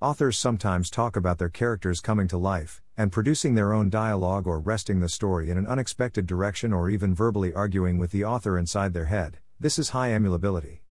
Authors 0.00 0.38
sometimes 0.38 0.90
talk 0.90 1.16
about 1.16 1.38
their 1.38 1.48
characters 1.48 2.00
coming 2.00 2.28
to 2.28 2.38
life, 2.38 2.80
and 2.96 3.10
producing 3.10 3.56
their 3.56 3.72
own 3.72 3.90
dialogue 3.90 4.46
or 4.46 4.60
wresting 4.60 5.00
the 5.00 5.08
story 5.08 5.50
in 5.50 5.58
an 5.58 5.66
unexpected 5.66 6.28
direction 6.28 6.72
or 6.72 6.88
even 6.88 7.12
verbally 7.12 7.52
arguing 7.52 7.98
with 7.98 8.12
the 8.12 8.24
author 8.24 8.56
inside 8.56 8.92
their 8.92 9.06
head. 9.06 9.38
This 9.58 9.80
is 9.80 9.88
high 9.88 10.10
emulability. 10.10 10.83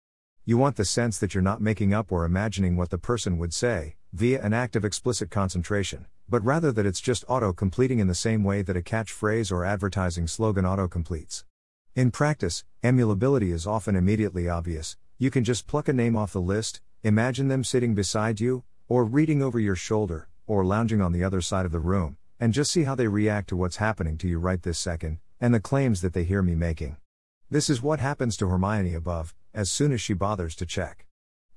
You 0.45 0.57
want 0.57 0.75
the 0.75 0.84
sense 0.84 1.19
that 1.19 1.34
you're 1.34 1.42
not 1.42 1.62
making 1.62 1.94
up 1.94 2.12
or 2.12 2.25
imagining 2.25 2.75
what 2.75 2.90
the 2.90 2.98
person 2.98 3.38
would 3.38 3.54
say, 3.54 3.95
via 4.12 4.44
an 4.44 4.51
act 4.51 4.75
of 4.75 4.84
explicit 4.84 5.31
concentration, 5.31 6.06
but 6.28 6.44
rather 6.44 6.69
that 6.74 6.86
it's 6.86 7.00
just 7.00 7.24
auto 7.30 7.54
completing 7.54 8.00
in 8.00 8.07
the 8.07 8.13
same 8.13 8.44
way 8.44 8.62
that 8.62 8.75
a 8.75 8.81
catchphrase 8.81 9.54
or 9.54 9.63
advertising 9.63 10.28
slogan 10.28 10.66
auto 10.66 10.90
completes. 10.90 11.45
In 11.95 12.12
practice, 12.12 12.66
emulability 12.84 13.54
is 13.54 13.66
often 13.66 13.95
immediately 13.95 14.50
obvious. 14.50 14.98
You 15.18 15.31
can 15.31 15.45
just 15.45 15.66
pluck 15.66 15.88
a 15.88 15.94
name 15.94 16.18
off 16.18 16.34
the 16.34 16.42
list, 16.42 16.81
imagine 17.04 17.48
them 17.48 17.63
sitting 17.63 17.96
beside 17.96 18.42
you, 18.42 18.66
or 18.89 19.06
reading 19.06 19.42
over 19.42 19.62
your 19.62 19.77
shoulder, 19.77 20.27
or 20.46 20.65
lounging 20.65 21.00
on 21.00 21.13
the 21.13 21.24
other 21.24 21.39
side 21.39 21.65
of 21.65 21.72
the 21.72 21.79
room, 21.79 22.17
and 22.38 22.51
just 22.51 22.70
see 22.70 22.84
how 22.84 22.96
they 22.96 23.08
react 23.08 23.48
to 23.48 23.56
what's 23.56 23.77
happening 23.77 24.17
to 24.17 24.27
you 24.27 24.39
right 24.39 24.62
this 24.63 24.77
second, 24.77 25.20
and 25.39 25.53
the 25.53 25.62
claims 25.62 26.01
that 26.01 26.12
they 26.12 26.25
hear 26.25 26.41
me 26.41 26.53
making. 26.53 26.98
This 27.50 27.70
is 27.70 27.82
what 27.82 28.01
happens 28.01 28.36
to 28.38 28.50
Hermione 28.50 28.94
above, 28.94 29.34
as 29.53 29.72
soon 29.72 29.91
as 29.91 30.01
she 30.01 30.13
bothers 30.13 30.55
to 30.55 30.65
check. 30.65 31.05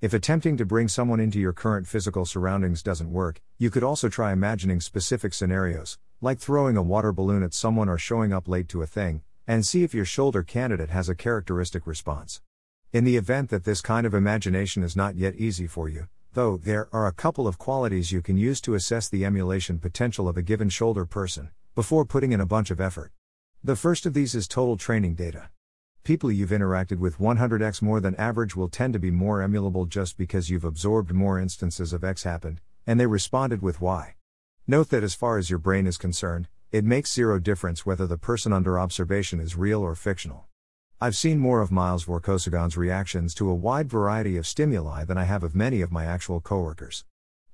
If 0.01 0.13
attempting 0.13 0.59
to 0.59 0.67
bring 0.67 0.89
someone 0.89 1.21
into 1.21 1.41
your 1.41 1.55
current 1.55 1.87
physical 1.87 2.27
surroundings 2.27 2.83
doesn't 2.83 3.11
work, 3.11 3.41
you 3.59 3.71
could 3.71 3.83
also 3.83 4.09
try 4.11 4.33
imagining 4.33 4.81
specific 4.81 5.33
scenarios, 5.33 5.99
like 6.21 6.39
throwing 6.39 6.77
a 6.77 6.83
water 6.83 7.13
balloon 7.13 7.43
at 7.43 7.55
someone 7.55 7.89
or 7.89 7.97
showing 7.97 8.33
up 8.33 8.47
late 8.47 8.69
to 8.69 8.83
a 8.83 8.87
thing, 8.87 9.23
and 9.47 9.67
see 9.67 9.85
if 9.85 9.95
your 9.95 10.05
shoulder 10.05 10.43
candidate 10.43 10.91
has 10.91 11.09
a 11.09 11.15
characteristic 11.15 11.87
response. 11.87 12.43
In 12.93 13.05
the 13.05 13.17
event 13.17 13.49
that 13.51 13.65
this 13.65 13.81
kind 13.81 14.07
of 14.07 14.15
imagination 14.15 14.83
is 14.83 14.97
not 14.97 15.17
yet 15.17 15.37
easy 15.37 15.67
for 15.67 15.89
you, 15.89 16.09
though, 16.35 16.59
there 16.59 16.89
are 16.93 17.07
a 17.07 17.13
couple 17.13 17.49
of 17.49 17.59
qualities 17.59 18.13
you 18.13 18.21
can 18.21 18.37
use 18.37 18.61
to 18.61 18.75
assess 18.75 19.09
the 19.09 19.25
emulation 19.25 19.79
potential 19.79 20.29
of 20.29 20.37
a 20.37 20.43
given 20.43 20.69
shoulder 20.69 21.07
person, 21.07 21.51
before 21.75 22.05
putting 22.05 22.33
in 22.33 22.41
a 22.41 22.47
bunch 22.47 22.71
of 22.71 22.81
effort. 22.81 23.13
The 23.65 23.77
first 23.77 24.05
of 24.05 24.13
these 24.13 24.35
is 24.35 24.47
total 24.47 24.77
training 24.77 25.15
data. 25.15 25.49
People 26.07 26.31
you've 26.31 26.51
interacted 26.51 26.99
with 26.99 27.19
100x 27.19 27.83
more 27.83 27.99
than 27.99 28.15
average 28.15 28.55
will 28.55 28.69
tend 28.69 28.93
to 28.93 28.99
be 29.01 29.11
more 29.11 29.43
emulable 29.43 29.89
just 29.89 30.17
because 30.17 30.49
you've 30.49 30.63
absorbed 30.63 31.13
more 31.13 31.41
instances 31.41 31.93
of 31.93 32.05
X 32.05 32.23
happened, 32.23 32.61
and 32.87 33.01
they 33.01 33.07
responded 33.07 33.61
with 33.61 33.81
Y. 33.81 34.15
Note 34.69 34.91
that 34.91 35.03
as 35.03 35.17
far 35.17 35.37
as 35.37 35.51
your 35.51 35.59
brain 35.59 35.85
is 35.85 35.99
concerned, 35.99 36.47
it 36.71 36.85
makes 36.85 37.13
zero 37.13 37.41
difference 37.41 37.85
whether 37.85 38.07
the 38.07 38.17
person 38.17 38.53
under 38.53 38.79
observation 38.79 39.41
is 39.41 39.57
real 39.57 39.83
or 39.83 39.97
fictional. 39.97 40.47
I've 41.01 41.17
seen 41.17 41.41
more 41.41 41.61
of 41.61 41.73
Miles 41.73 42.05
Vorkosigan's 42.05 42.77
reactions 42.77 43.35
to 43.35 43.51
a 43.51 43.55
wide 43.55 43.91
variety 43.91 44.37
of 44.37 44.47
stimuli 44.47 45.05
than 45.05 45.19
I 45.19 45.25
have 45.25 45.43
of 45.43 45.57
many 45.57 45.81
of 45.81 45.91
my 45.91 46.05
actual 46.05 46.41
coworkers. 46.41 47.05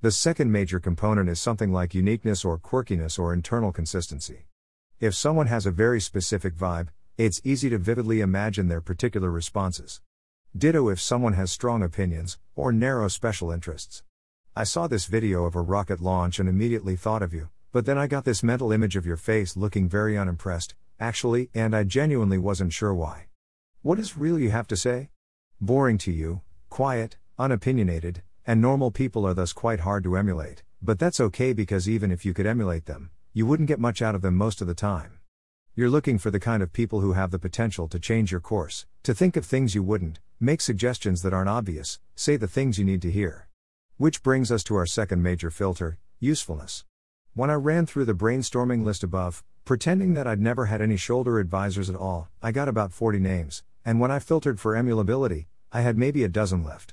The 0.02 0.10
second 0.10 0.52
major 0.52 0.78
component 0.78 1.30
is 1.30 1.40
something 1.40 1.72
like 1.72 1.94
uniqueness 1.94 2.44
or 2.44 2.58
quirkiness 2.58 3.18
or 3.18 3.32
internal 3.32 3.72
consistency. 3.72 4.44
If 5.00 5.14
someone 5.14 5.46
has 5.46 5.64
a 5.64 5.70
very 5.70 6.02
specific 6.02 6.54
vibe, 6.54 6.88
it's 7.18 7.42
easy 7.44 7.68
to 7.70 7.78
vividly 7.78 8.20
imagine 8.20 8.68
their 8.68 8.80
particular 8.80 9.30
responses. 9.30 10.00
Ditto 10.56 10.88
if 10.88 11.00
someone 11.00 11.34
has 11.34 11.52
strong 11.52 11.82
opinions, 11.82 12.38
or 12.54 12.72
narrow 12.72 13.08
special 13.08 13.50
interests. 13.50 14.02
I 14.56 14.64
saw 14.64 14.86
this 14.86 15.06
video 15.06 15.44
of 15.44 15.54
a 15.54 15.60
rocket 15.60 16.00
launch 16.00 16.38
and 16.38 16.48
immediately 16.48 16.96
thought 16.96 17.22
of 17.22 17.32
you, 17.32 17.50
but 17.70 17.86
then 17.86 17.98
I 17.98 18.06
got 18.06 18.24
this 18.24 18.42
mental 18.42 18.72
image 18.72 18.96
of 18.96 19.06
your 19.06 19.16
face 19.16 19.56
looking 19.56 19.88
very 19.88 20.16
unimpressed, 20.16 20.74
actually, 21.00 21.50
and 21.54 21.74
I 21.74 21.84
genuinely 21.84 22.38
wasn't 22.38 22.72
sure 22.72 22.94
why. 22.94 23.28
What 23.82 23.98
is 23.98 24.16
real 24.16 24.38
you 24.38 24.50
have 24.50 24.68
to 24.68 24.76
say? 24.76 25.10
Boring 25.60 25.98
to 25.98 26.12
you, 26.12 26.42
quiet, 26.68 27.16
unopinionated, 27.38 28.22
and 28.46 28.60
normal 28.60 28.90
people 28.90 29.26
are 29.26 29.34
thus 29.34 29.52
quite 29.52 29.80
hard 29.80 30.04
to 30.04 30.16
emulate, 30.16 30.62
but 30.82 30.98
that's 30.98 31.20
okay 31.20 31.52
because 31.52 31.88
even 31.88 32.10
if 32.10 32.24
you 32.24 32.34
could 32.34 32.46
emulate 32.46 32.86
them, 32.86 33.10
you 33.32 33.46
wouldn't 33.46 33.68
get 33.68 33.80
much 33.80 34.02
out 34.02 34.14
of 34.14 34.22
them 34.22 34.36
most 34.36 34.60
of 34.60 34.66
the 34.66 34.74
time. 34.74 35.18
You're 35.74 35.88
looking 35.88 36.18
for 36.18 36.30
the 36.30 36.38
kind 36.38 36.62
of 36.62 36.74
people 36.74 37.00
who 37.00 37.14
have 37.14 37.30
the 37.30 37.38
potential 37.38 37.88
to 37.88 37.98
change 37.98 38.30
your 38.30 38.42
course, 38.42 38.84
to 39.04 39.14
think 39.14 39.38
of 39.38 39.46
things 39.46 39.74
you 39.74 39.82
wouldn't, 39.82 40.20
make 40.38 40.60
suggestions 40.60 41.22
that 41.22 41.32
aren't 41.32 41.48
obvious, 41.48 41.98
say 42.14 42.36
the 42.36 42.46
things 42.46 42.78
you 42.78 42.84
need 42.84 43.00
to 43.00 43.10
hear. 43.10 43.48
Which 43.96 44.22
brings 44.22 44.52
us 44.52 44.62
to 44.64 44.76
our 44.76 44.84
second 44.84 45.22
major 45.22 45.50
filter 45.50 45.96
usefulness. 46.20 46.84
When 47.32 47.48
I 47.48 47.54
ran 47.54 47.86
through 47.86 48.04
the 48.04 48.12
brainstorming 48.12 48.84
list 48.84 49.02
above, 49.02 49.42
pretending 49.64 50.12
that 50.12 50.26
I'd 50.26 50.42
never 50.42 50.66
had 50.66 50.82
any 50.82 50.98
shoulder 50.98 51.38
advisors 51.38 51.88
at 51.88 51.96
all, 51.96 52.28
I 52.42 52.52
got 52.52 52.68
about 52.68 52.92
40 52.92 53.18
names, 53.18 53.62
and 53.82 53.98
when 53.98 54.10
I 54.10 54.18
filtered 54.18 54.60
for 54.60 54.74
emulability, 54.74 55.46
I 55.72 55.80
had 55.80 55.96
maybe 55.96 56.22
a 56.22 56.28
dozen 56.28 56.62
left. 56.62 56.92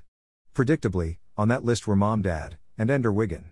Predictably, 0.56 1.18
on 1.36 1.50
that 1.50 1.66
list 1.66 1.86
were 1.86 1.98
Mom 1.98 2.22
Dad, 2.22 2.58
and 2.78 2.90
Ender 2.90 3.12
Wiggin. 3.12 3.50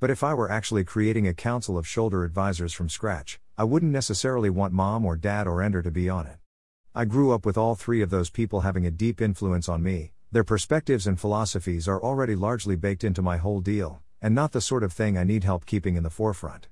But 0.00 0.08
if 0.08 0.24
I 0.24 0.32
were 0.32 0.50
actually 0.50 0.84
creating 0.84 1.28
a 1.28 1.34
council 1.34 1.76
of 1.76 1.86
shoulder 1.86 2.24
advisors 2.24 2.72
from 2.72 2.88
scratch, 2.88 3.38
I 3.58 3.64
wouldn't 3.64 3.92
necessarily 3.92 4.48
want 4.48 4.72
Mom 4.72 5.04
or 5.04 5.16
Dad 5.16 5.46
or 5.46 5.62
Ender 5.62 5.82
to 5.82 5.90
be 5.90 6.08
on 6.08 6.26
it. 6.26 6.38
I 6.94 7.04
grew 7.04 7.32
up 7.32 7.44
with 7.44 7.58
all 7.58 7.74
three 7.74 8.00
of 8.00 8.08
those 8.08 8.30
people 8.30 8.60
having 8.62 8.86
a 8.86 8.90
deep 8.90 9.20
influence 9.20 9.68
on 9.68 9.82
me, 9.82 10.12
their 10.30 10.42
perspectives 10.42 11.06
and 11.06 11.20
philosophies 11.20 11.86
are 11.86 12.02
already 12.02 12.34
largely 12.34 12.76
baked 12.76 13.04
into 13.04 13.20
my 13.20 13.36
whole 13.36 13.60
deal, 13.60 14.02
and 14.22 14.34
not 14.34 14.52
the 14.52 14.60
sort 14.62 14.82
of 14.82 14.92
thing 14.92 15.18
I 15.18 15.24
need 15.24 15.44
help 15.44 15.66
keeping 15.66 15.96
in 15.96 16.02
the 16.02 16.10
forefront. 16.10 16.68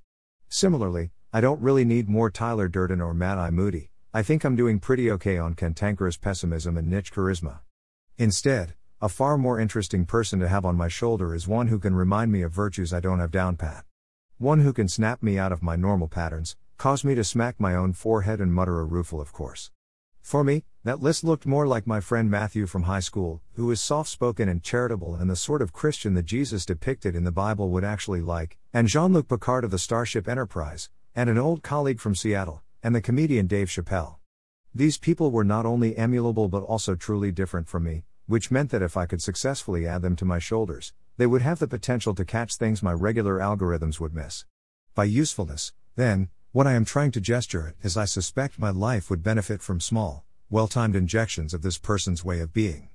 Similarly, 0.48 1.10
I 1.32 1.42
don't 1.42 1.60
really 1.60 1.84
need 1.84 2.08
more 2.08 2.30
Tyler 2.30 2.68
Durden 2.68 3.00
or 3.02 3.12
Mad-Eye 3.12 3.50
Moody, 3.50 3.90
I 4.12 4.22
think 4.22 4.42
I'm 4.42 4.56
doing 4.56 4.80
pretty 4.80 5.10
okay 5.12 5.38
on 5.38 5.54
cantankerous 5.54 6.16
pessimism 6.16 6.76
and 6.76 6.88
niche 6.88 7.12
charisma. 7.12 7.60
Instead, 8.18 8.74
a 9.00 9.08
far 9.08 9.38
more 9.38 9.60
interesting 9.60 10.04
person 10.04 10.40
to 10.40 10.48
have 10.48 10.64
on 10.64 10.76
my 10.76 10.88
shoulder 10.88 11.34
is 11.34 11.46
one 11.46 11.68
who 11.68 11.78
can 11.78 11.94
remind 11.94 12.32
me 12.32 12.42
of 12.42 12.52
virtues 12.52 12.92
I 12.92 12.98
don't 12.98 13.20
have 13.20 13.30
down 13.30 13.56
pat. 13.56 13.84
One 14.38 14.62
who 14.62 14.72
can 14.72 14.88
snap 14.88 15.22
me 15.22 15.38
out 15.38 15.52
of 15.52 15.62
my 15.62 15.76
normal 15.76 16.08
patterns, 16.08 16.56
cause 16.80 17.04
me 17.04 17.14
to 17.14 17.22
smack 17.22 17.60
my 17.60 17.74
own 17.74 17.92
forehead 17.92 18.40
and 18.40 18.54
mutter 18.54 18.80
a 18.80 18.84
rueful 18.84 19.20
of 19.20 19.34
course. 19.34 19.70
For 20.22 20.42
me, 20.42 20.64
that 20.82 21.02
list 21.02 21.22
looked 21.22 21.44
more 21.44 21.66
like 21.66 21.86
my 21.86 22.00
friend 22.00 22.30
Matthew 22.30 22.64
from 22.64 22.84
high 22.84 23.00
school, 23.00 23.42
who 23.52 23.70
is 23.70 23.82
soft 23.82 24.08
spoken 24.08 24.48
and 24.48 24.62
charitable 24.62 25.14
and 25.14 25.28
the 25.28 25.36
sort 25.36 25.60
of 25.60 25.74
Christian 25.74 26.14
that 26.14 26.24
Jesus 26.24 26.64
depicted 26.64 27.14
in 27.14 27.24
the 27.24 27.30
Bible 27.30 27.68
would 27.68 27.84
actually 27.84 28.22
like, 28.22 28.56
and 28.72 28.88
Jean 28.88 29.12
Luc 29.12 29.28
Picard 29.28 29.62
of 29.62 29.70
the 29.70 29.78
Starship 29.78 30.26
Enterprise, 30.26 30.88
and 31.14 31.28
an 31.28 31.36
old 31.36 31.62
colleague 31.62 32.00
from 32.00 32.14
Seattle, 32.14 32.62
and 32.82 32.94
the 32.94 33.02
comedian 33.02 33.46
Dave 33.46 33.68
Chappelle. 33.68 34.16
These 34.74 34.96
people 34.96 35.30
were 35.30 35.44
not 35.44 35.66
only 35.66 35.92
emulable 35.98 36.48
but 36.48 36.62
also 36.62 36.94
truly 36.94 37.30
different 37.30 37.68
from 37.68 37.84
me, 37.84 38.04
which 38.26 38.50
meant 38.50 38.70
that 38.70 38.80
if 38.80 38.96
I 38.96 39.04
could 39.04 39.20
successfully 39.20 39.86
add 39.86 40.00
them 40.00 40.16
to 40.16 40.24
my 40.24 40.38
shoulders, 40.38 40.94
they 41.18 41.26
would 41.26 41.42
have 41.42 41.58
the 41.58 41.68
potential 41.68 42.14
to 42.14 42.24
catch 42.24 42.56
things 42.56 42.82
my 42.82 42.92
regular 42.94 43.36
algorithms 43.36 44.00
would 44.00 44.14
miss. 44.14 44.46
By 44.94 45.04
usefulness, 45.04 45.74
then, 45.96 46.30
what 46.52 46.66
I 46.66 46.72
am 46.72 46.84
trying 46.84 47.12
to 47.12 47.20
gesture 47.20 47.68
at 47.68 47.86
is 47.86 47.96
I 47.96 48.06
suspect 48.06 48.58
my 48.58 48.70
life 48.70 49.08
would 49.08 49.22
benefit 49.22 49.62
from 49.62 49.78
small, 49.78 50.24
well 50.50 50.66
timed 50.66 50.96
injections 50.96 51.54
of 51.54 51.62
this 51.62 51.78
person's 51.78 52.24
way 52.24 52.40
of 52.40 52.52
being. 52.52 52.88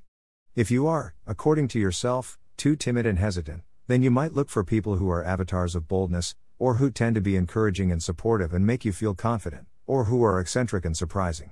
If 0.56 0.70
you 0.70 0.88
are, 0.88 1.14
according 1.26 1.70
to 1.70 1.80
yourself, 1.80 2.38
too 2.58 2.76
timid 2.76 3.06
and 3.06 3.18
hesitant, 3.18 3.64
then 3.88 4.04
you 4.04 4.12
might 4.12 4.34
look 4.34 4.50
for 4.50 4.66
people 4.66 4.98
who 4.98 5.10
are 5.10 5.24
avatars 5.24 5.74
of 5.74 5.88
boldness, 5.88 6.36
or 6.60 6.76
who 6.76 6.92
tend 6.92 7.16
to 7.16 7.22
be 7.22 7.38
encouraging 7.38 7.94
and 7.94 8.04
supportive 8.04 8.54
and 8.54 8.68
make 8.68 8.84
you 8.84 8.92
feel 8.92 9.16
confident, 9.16 9.68
or 9.88 10.06
who 10.06 10.22
are 10.22 10.38
eccentric 10.42 10.84
and 10.84 10.98
surprising. 10.98 11.52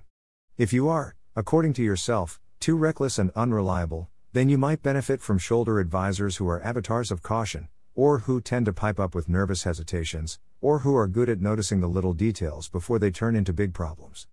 If 0.57 0.73
you 0.73 0.89
are, 0.89 1.15
according 1.37 1.71
to 1.75 1.83
yourself, 1.83 2.41
too 2.59 2.75
reckless 2.75 3.17
and 3.17 3.31
unreliable, 3.33 4.09
then 4.33 4.49
you 4.49 4.57
might 4.57 4.83
benefit 4.83 5.21
from 5.21 5.37
shoulder 5.37 5.79
advisors 5.79 6.35
who 6.35 6.49
are 6.49 6.61
avatars 6.63 7.11
of 7.11 7.23
caution, 7.23 7.69
or 7.95 8.19
who 8.19 8.41
tend 8.41 8.65
to 8.65 8.73
pipe 8.73 8.99
up 8.99 9.13
with 9.13 9.29
nervous 9.29 9.63
hesitations, 9.63 10.39
or 10.61 10.79
who 10.79 10.95
are 10.95 11.07
good 11.07 11.29
at 11.29 11.41
noticing 11.41 11.81
the 11.81 11.87
little 11.87 12.13
details 12.13 12.69
before 12.69 12.99
they 12.99 13.11
turn 13.11 13.35
into 13.35 13.53
big 13.53 13.73
problems. 13.73 14.27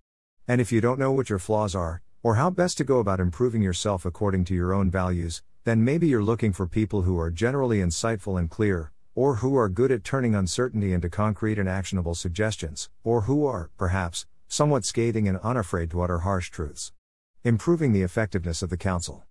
And 0.47 0.59
if 0.59 0.71
you 0.71 0.81
don't 0.81 0.99
know 0.99 1.11
what 1.11 1.29
your 1.29 1.39
flaws 1.39 1.75
are, 1.75 2.01
or 2.23 2.35
how 2.35 2.49
best 2.49 2.77
to 2.77 2.83
go 2.83 2.99
about 2.99 3.19
improving 3.19 3.61
yourself 3.61 4.05
according 4.05 4.45
to 4.45 4.53
your 4.53 4.73
own 4.73 4.89
values, 4.89 5.41
then 5.63 5.83
maybe 5.83 6.07
you're 6.07 6.23
looking 6.23 6.53
for 6.53 6.67
people 6.67 7.03
who 7.03 7.19
are 7.19 7.29
generally 7.29 7.79
insightful 7.79 8.39
and 8.39 8.49
clear, 8.49 8.91
or 9.13 9.35
who 9.35 9.55
are 9.55 9.69
good 9.69 9.91
at 9.91 10.03
turning 10.03 10.33
uncertainty 10.33 10.93
into 10.93 11.09
concrete 11.09 11.59
and 11.59 11.69
actionable 11.69 12.15
suggestions, 12.15 12.89
or 13.03 13.21
who 13.21 13.45
are, 13.45 13.69
perhaps, 13.77 14.25
somewhat 14.47 14.85
scathing 14.85 15.27
and 15.27 15.37
unafraid 15.39 15.91
to 15.91 16.01
utter 16.01 16.19
harsh 16.19 16.49
truths. 16.49 16.91
Improving 17.43 17.93
the 17.93 18.03
effectiveness 18.03 18.61
of 18.61 18.69
the 18.69 18.77
council. 18.77 19.23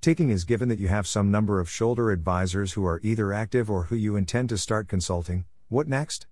Taking 0.00 0.30
is 0.30 0.44
given 0.44 0.68
that 0.68 0.78
you 0.78 0.88
have 0.88 1.06
some 1.06 1.30
number 1.30 1.58
of 1.58 1.68
shoulder 1.68 2.10
advisors 2.10 2.74
who 2.74 2.86
are 2.86 3.00
either 3.02 3.32
active 3.32 3.70
or 3.70 3.84
who 3.84 3.96
you 3.96 4.16
intend 4.16 4.48
to 4.50 4.58
start 4.58 4.88
consulting. 4.88 5.44
What 5.68 5.88
next? 5.88 6.26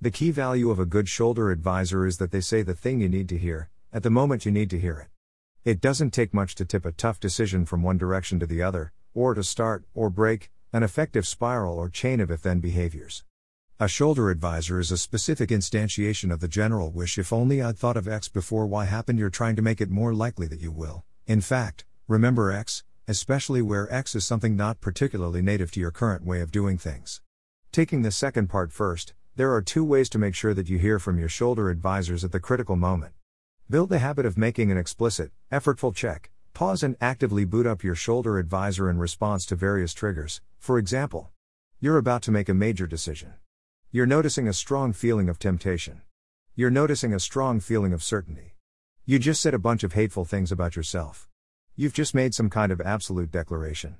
The 0.00 0.10
key 0.10 0.30
value 0.30 0.70
of 0.70 0.78
a 0.78 0.86
good 0.86 1.08
shoulder 1.08 1.50
advisor 1.50 2.06
is 2.06 2.18
that 2.18 2.30
they 2.30 2.40
say 2.40 2.62
the 2.62 2.74
thing 2.74 3.00
you 3.00 3.08
need 3.08 3.28
to 3.30 3.36
hear, 3.36 3.68
at 3.92 4.02
the 4.02 4.10
moment 4.10 4.46
you 4.46 4.52
need 4.52 4.70
to 4.70 4.78
hear 4.78 4.98
it. 4.98 5.08
It 5.64 5.80
doesn't 5.80 6.12
take 6.12 6.32
much 6.32 6.54
to 6.54 6.64
tip 6.64 6.86
a 6.86 6.92
tough 6.92 7.20
decision 7.20 7.66
from 7.66 7.82
one 7.82 7.98
direction 7.98 8.40
to 8.40 8.46
the 8.46 8.62
other, 8.62 8.92
or 9.12 9.34
to 9.34 9.42
start, 9.42 9.84
or 9.92 10.08
break, 10.08 10.50
an 10.72 10.82
effective 10.82 11.26
spiral 11.26 11.78
or 11.78 11.88
chain 11.88 12.20
of 12.20 12.30
if 12.30 12.42
then 12.42 12.60
behaviors. 12.60 13.24
A 13.80 13.88
shoulder 13.88 14.30
advisor 14.30 14.80
is 14.80 14.90
a 14.90 14.98
specific 14.98 15.50
instantiation 15.50 16.32
of 16.32 16.40
the 16.40 16.48
general 16.48 16.90
wish 16.90 17.18
if 17.18 17.32
only 17.32 17.60
I'd 17.60 17.78
thought 17.78 17.96
of 17.96 18.08
X 18.08 18.28
before 18.28 18.66
Y 18.66 18.84
happened, 18.86 19.18
you're 19.18 19.30
trying 19.30 19.56
to 19.56 19.62
make 19.62 19.80
it 19.80 19.90
more 19.90 20.14
likely 20.14 20.46
that 20.46 20.60
you 20.60 20.72
will. 20.72 21.04
In 21.26 21.40
fact, 21.40 21.84
remember 22.06 22.50
X, 22.50 22.82
especially 23.08 23.62
where 23.62 23.90
X 23.92 24.14
is 24.14 24.26
something 24.26 24.54
not 24.54 24.82
particularly 24.82 25.40
native 25.40 25.70
to 25.72 25.80
your 25.80 25.90
current 25.90 26.26
way 26.26 26.42
of 26.42 26.52
doing 26.52 26.76
things. 26.76 27.22
Taking 27.72 28.02
the 28.02 28.10
second 28.10 28.48
part 28.48 28.70
first, 28.70 29.14
there 29.34 29.54
are 29.54 29.62
two 29.62 29.82
ways 29.82 30.10
to 30.10 30.18
make 30.18 30.34
sure 30.34 30.52
that 30.52 30.68
you 30.68 30.78
hear 30.78 30.98
from 30.98 31.18
your 31.18 31.30
shoulder 31.30 31.70
advisors 31.70 32.22
at 32.22 32.32
the 32.32 32.38
critical 32.38 32.76
moment. 32.76 33.14
Build 33.70 33.88
the 33.88 33.98
habit 33.98 34.26
of 34.26 34.36
making 34.36 34.70
an 34.70 34.76
explicit, 34.76 35.32
effortful 35.50 35.94
check, 35.94 36.30
pause 36.52 36.82
and 36.82 36.96
actively 37.00 37.46
boot 37.46 37.66
up 37.66 37.82
your 37.82 37.94
shoulder 37.94 38.38
advisor 38.38 38.90
in 38.90 38.98
response 38.98 39.46
to 39.46 39.56
various 39.56 39.94
triggers. 39.94 40.42
For 40.58 40.78
example, 40.78 41.30
you're 41.80 41.96
about 41.96 42.20
to 42.22 42.30
make 42.30 42.50
a 42.50 42.54
major 42.54 42.86
decision. 42.86 43.34
You're 43.90 44.04
noticing 44.04 44.46
a 44.46 44.52
strong 44.52 44.92
feeling 44.92 45.30
of 45.30 45.38
temptation. 45.38 46.02
You're 46.54 46.70
noticing 46.70 47.14
a 47.14 47.20
strong 47.20 47.58
feeling 47.60 47.94
of 47.94 48.02
certainty. 48.02 48.54
You 49.06 49.18
just 49.18 49.40
said 49.40 49.54
a 49.54 49.58
bunch 49.58 49.82
of 49.82 49.94
hateful 49.94 50.26
things 50.26 50.52
about 50.52 50.76
yourself. 50.76 51.26
You've 51.80 51.94
just 51.94 52.12
made 52.12 52.34
some 52.34 52.50
kind 52.50 52.72
of 52.72 52.80
absolute 52.80 53.30
declaration. 53.30 53.98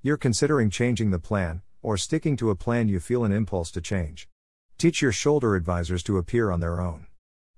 You're 0.00 0.16
considering 0.16 0.70
changing 0.70 1.10
the 1.10 1.18
plan, 1.18 1.60
or 1.82 1.98
sticking 1.98 2.38
to 2.38 2.48
a 2.48 2.56
plan 2.56 2.88
you 2.88 3.00
feel 3.00 3.22
an 3.22 3.32
impulse 3.32 3.70
to 3.72 3.82
change. 3.82 4.30
Teach 4.78 5.02
your 5.02 5.12
shoulder 5.12 5.54
advisors 5.54 6.02
to 6.04 6.16
appear 6.16 6.50
on 6.50 6.60
their 6.60 6.80
own. 6.80 7.06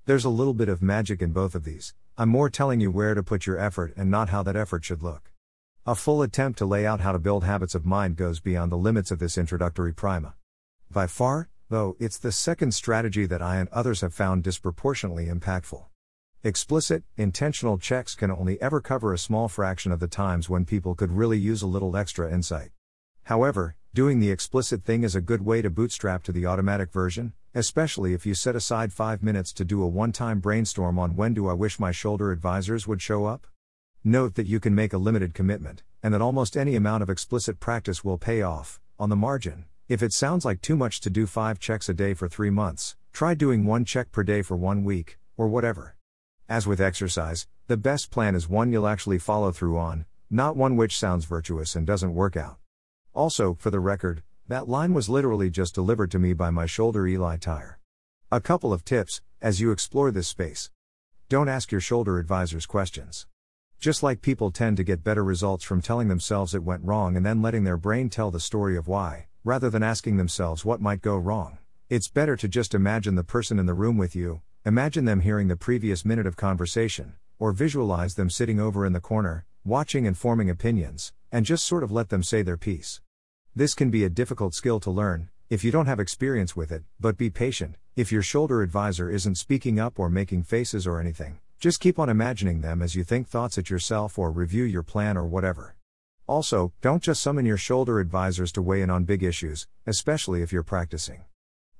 There's 0.06 0.24
a 0.24 0.28
little 0.28 0.54
bit 0.54 0.68
of 0.68 0.82
magic 0.82 1.22
in 1.22 1.30
both 1.30 1.54
of 1.54 1.62
these, 1.62 1.94
I'm 2.18 2.30
more 2.30 2.50
telling 2.50 2.80
you 2.80 2.90
where 2.90 3.14
to 3.14 3.22
put 3.22 3.46
your 3.46 3.60
effort 3.60 3.92
and 3.96 4.10
not 4.10 4.30
how 4.30 4.42
that 4.42 4.56
effort 4.56 4.84
should 4.84 5.04
look. 5.04 5.30
A 5.86 5.94
full 5.94 6.20
attempt 6.20 6.58
to 6.58 6.66
lay 6.66 6.84
out 6.84 7.02
how 7.02 7.12
to 7.12 7.20
build 7.20 7.44
habits 7.44 7.76
of 7.76 7.86
mind 7.86 8.16
goes 8.16 8.40
beyond 8.40 8.72
the 8.72 8.76
limits 8.76 9.12
of 9.12 9.20
this 9.20 9.38
introductory 9.38 9.94
prima. 9.94 10.34
By 10.90 11.06
far, 11.06 11.48
though, 11.68 11.94
it's 12.00 12.18
the 12.18 12.32
second 12.32 12.74
strategy 12.74 13.24
that 13.26 13.40
I 13.40 13.58
and 13.58 13.68
others 13.68 14.00
have 14.00 14.14
found 14.14 14.42
disproportionately 14.42 15.26
impactful. 15.26 15.84
Explicit, 16.42 17.02
intentional 17.18 17.76
checks 17.76 18.14
can 18.14 18.30
only 18.30 18.58
ever 18.62 18.80
cover 18.80 19.12
a 19.12 19.18
small 19.18 19.46
fraction 19.46 19.92
of 19.92 20.00
the 20.00 20.08
times 20.08 20.48
when 20.48 20.64
people 20.64 20.94
could 20.94 21.12
really 21.12 21.36
use 21.36 21.60
a 21.60 21.66
little 21.66 21.98
extra 21.98 22.32
insight. 22.32 22.70
However, 23.24 23.76
doing 23.92 24.20
the 24.20 24.30
explicit 24.30 24.82
thing 24.82 25.04
is 25.04 25.14
a 25.14 25.20
good 25.20 25.44
way 25.44 25.60
to 25.60 25.68
bootstrap 25.68 26.22
to 26.22 26.32
the 26.32 26.46
automatic 26.46 26.92
version, 26.92 27.34
especially 27.54 28.14
if 28.14 28.24
you 28.24 28.32
set 28.32 28.56
aside 28.56 28.90
5 28.90 29.22
minutes 29.22 29.52
to 29.52 29.66
do 29.66 29.82
a 29.82 29.86
one 29.86 30.12
time 30.12 30.40
brainstorm 30.40 30.98
on 30.98 31.14
when 31.14 31.34
do 31.34 31.46
I 31.46 31.52
wish 31.52 31.78
my 31.78 31.92
shoulder 31.92 32.32
advisors 32.32 32.86
would 32.86 33.02
show 33.02 33.26
up? 33.26 33.46
Note 34.02 34.34
that 34.36 34.46
you 34.46 34.60
can 34.60 34.74
make 34.74 34.94
a 34.94 34.98
limited 34.98 35.34
commitment, 35.34 35.82
and 36.02 36.14
that 36.14 36.22
almost 36.22 36.56
any 36.56 36.74
amount 36.74 37.02
of 37.02 37.10
explicit 37.10 37.60
practice 37.60 38.02
will 38.02 38.16
pay 38.16 38.40
off, 38.40 38.80
on 38.98 39.10
the 39.10 39.14
margin. 39.14 39.66
If 39.90 40.02
it 40.02 40.14
sounds 40.14 40.46
like 40.46 40.62
too 40.62 40.74
much 40.74 41.02
to 41.02 41.10
do 41.10 41.26
5 41.26 41.58
checks 41.58 41.90
a 41.90 41.92
day 41.92 42.14
for 42.14 42.30
3 42.30 42.48
months, 42.48 42.96
try 43.12 43.34
doing 43.34 43.66
1 43.66 43.84
check 43.84 44.10
per 44.10 44.22
day 44.22 44.40
for 44.40 44.56
1 44.56 44.84
week, 44.84 45.18
or 45.36 45.46
whatever. 45.46 45.96
As 46.50 46.66
with 46.66 46.80
exercise, 46.80 47.46
the 47.68 47.76
best 47.76 48.10
plan 48.10 48.34
is 48.34 48.48
one 48.48 48.72
you'll 48.72 48.88
actually 48.88 49.20
follow 49.20 49.52
through 49.52 49.78
on, 49.78 50.04
not 50.28 50.56
one 50.56 50.74
which 50.74 50.98
sounds 50.98 51.24
virtuous 51.24 51.76
and 51.76 51.86
doesn't 51.86 52.12
work 52.12 52.36
out. 52.36 52.56
Also, 53.14 53.54
for 53.54 53.70
the 53.70 53.78
record, 53.78 54.24
that 54.48 54.68
line 54.68 54.92
was 54.92 55.08
literally 55.08 55.48
just 55.48 55.76
delivered 55.76 56.10
to 56.10 56.18
me 56.18 56.32
by 56.32 56.50
my 56.50 56.66
shoulder 56.66 57.06
Eli 57.06 57.36
Tyre. 57.36 57.78
A 58.32 58.40
couple 58.40 58.72
of 58.72 58.84
tips 58.84 59.20
as 59.40 59.60
you 59.60 59.70
explore 59.70 60.10
this 60.10 60.26
space. 60.26 60.72
Don't 61.28 61.48
ask 61.48 61.70
your 61.70 61.80
shoulder 61.80 62.18
advisors 62.18 62.66
questions. 62.66 63.28
Just 63.78 64.02
like 64.02 64.20
people 64.20 64.50
tend 64.50 64.76
to 64.78 64.82
get 64.82 65.04
better 65.04 65.22
results 65.22 65.62
from 65.62 65.80
telling 65.80 66.08
themselves 66.08 66.52
it 66.52 66.64
went 66.64 66.84
wrong 66.84 67.16
and 67.16 67.24
then 67.24 67.42
letting 67.42 67.62
their 67.62 67.76
brain 67.76 68.10
tell 68.10 68.32
the 68.32 68.40
story 68.40 68.76
of 68.76 68.88
why, 68.88 69.28
rather 69.44 69.70
than 69.70 69.84
asking 69.84 70.16
themselves 70.16 70.64
what 70.64 70.80
might 70.80 71.00
go 71.00 71.16
wrong, 71.16 71.58
it's 71.88 72.08
better 72.08 72.36
to 72.36 72.48
just 72.48 72.74
imagine 72.74 73.14
the 73.14 73.22
person 73.22 73.60
in 73.60 73.66
the 73.66 73.72
room 73.72 73.96
with 73.96 74.16
you, 74.16 74.42
imagine 74.66 75.06
them 75.06 75.20
hearing 75.20 75.48
the 75.48 75.56
previous 75.56 76.04
minute 76.04 76.26
of 76.26 76.36
conversation, 76.36 77.14
or 77.38 77.50
visualize 77.50 78.14
them 78.14 78.28
sitting 78.28 78.60
over 78.60 78.84
in 78.84 78.92
the 78.92 79.00
corner, 79.00 79.46
watching 79.64 80.06
and 80.06 80.18
forming 80.18 80.50
opinions, 80.50 81.14
and 81.32 81.46
just 81.46 81.64
sort 81.64 81.82
of 81.82 81.90
let 81.90 82.10
them 82.10 82.22
say 82.22 82.42
their 82.42 82.58
piece. 82.58 83.00
This 83.56 83.74
can 83.74 83.90
be 83.90 84.04
a 84.04 84.10
difficult 84.10 84.52
skill 84.52 84.78
to 84.80 84.90
learn, 84.90 85.30
if 85.48 85.64
you 85.64 85.70
don't 85.70 85.86
have 85.86 85.98
experience 85.98 86.54
with 86.54 86.70
it, 86.70 86.82
but 87.00 87.16
be 87.16 87.30
patient. 87.30 87.76
If 87.96 88.12
your 88.12 88.22
shoulder 88.22 88.60
advisor 88.60 89.10
isn't 89.10 89.36
speaking 89.36 89.80
up 89.80 89.98
or 89.98 90.10
making 90.10 90.42
faces 90.42 90.86
or 90.86 91.00
anything, 91.00 91.38
just 91.58 91.80
keep 91.80 91.98
on 91.98 92.10
imagining 92.10 92.60
them 92.60 92.82
as 92.82 92.94
you 92.94 93.02
think 93.02 93.28
thoughts 93.28 93.56
at 93.56 93.70
yourself 93.70 94.18
or 94.18 94.30
review 94.30 94.64
your 94.64 94.82
plan 94.82 95.16
or 95.16 95.26
whatever. 95.26 95.74
Also, 96.26 96.72
don't 96.82 97.02
just 97.02 97.22
summon 97.22 97.46
your 97.46 97.56
shoulder 97.56 97.98
advisors 97.98 98.52
to 98.52 98.62
weigh 98.62 98.82
in 98.82 98.90
on 98.90 99.04
big 99.04 99.22
issues, 99.22 99.66
especially 99.86 100.42
if 100.42 100.52
you're 100.52 100.62
practicing. 100.62 101.24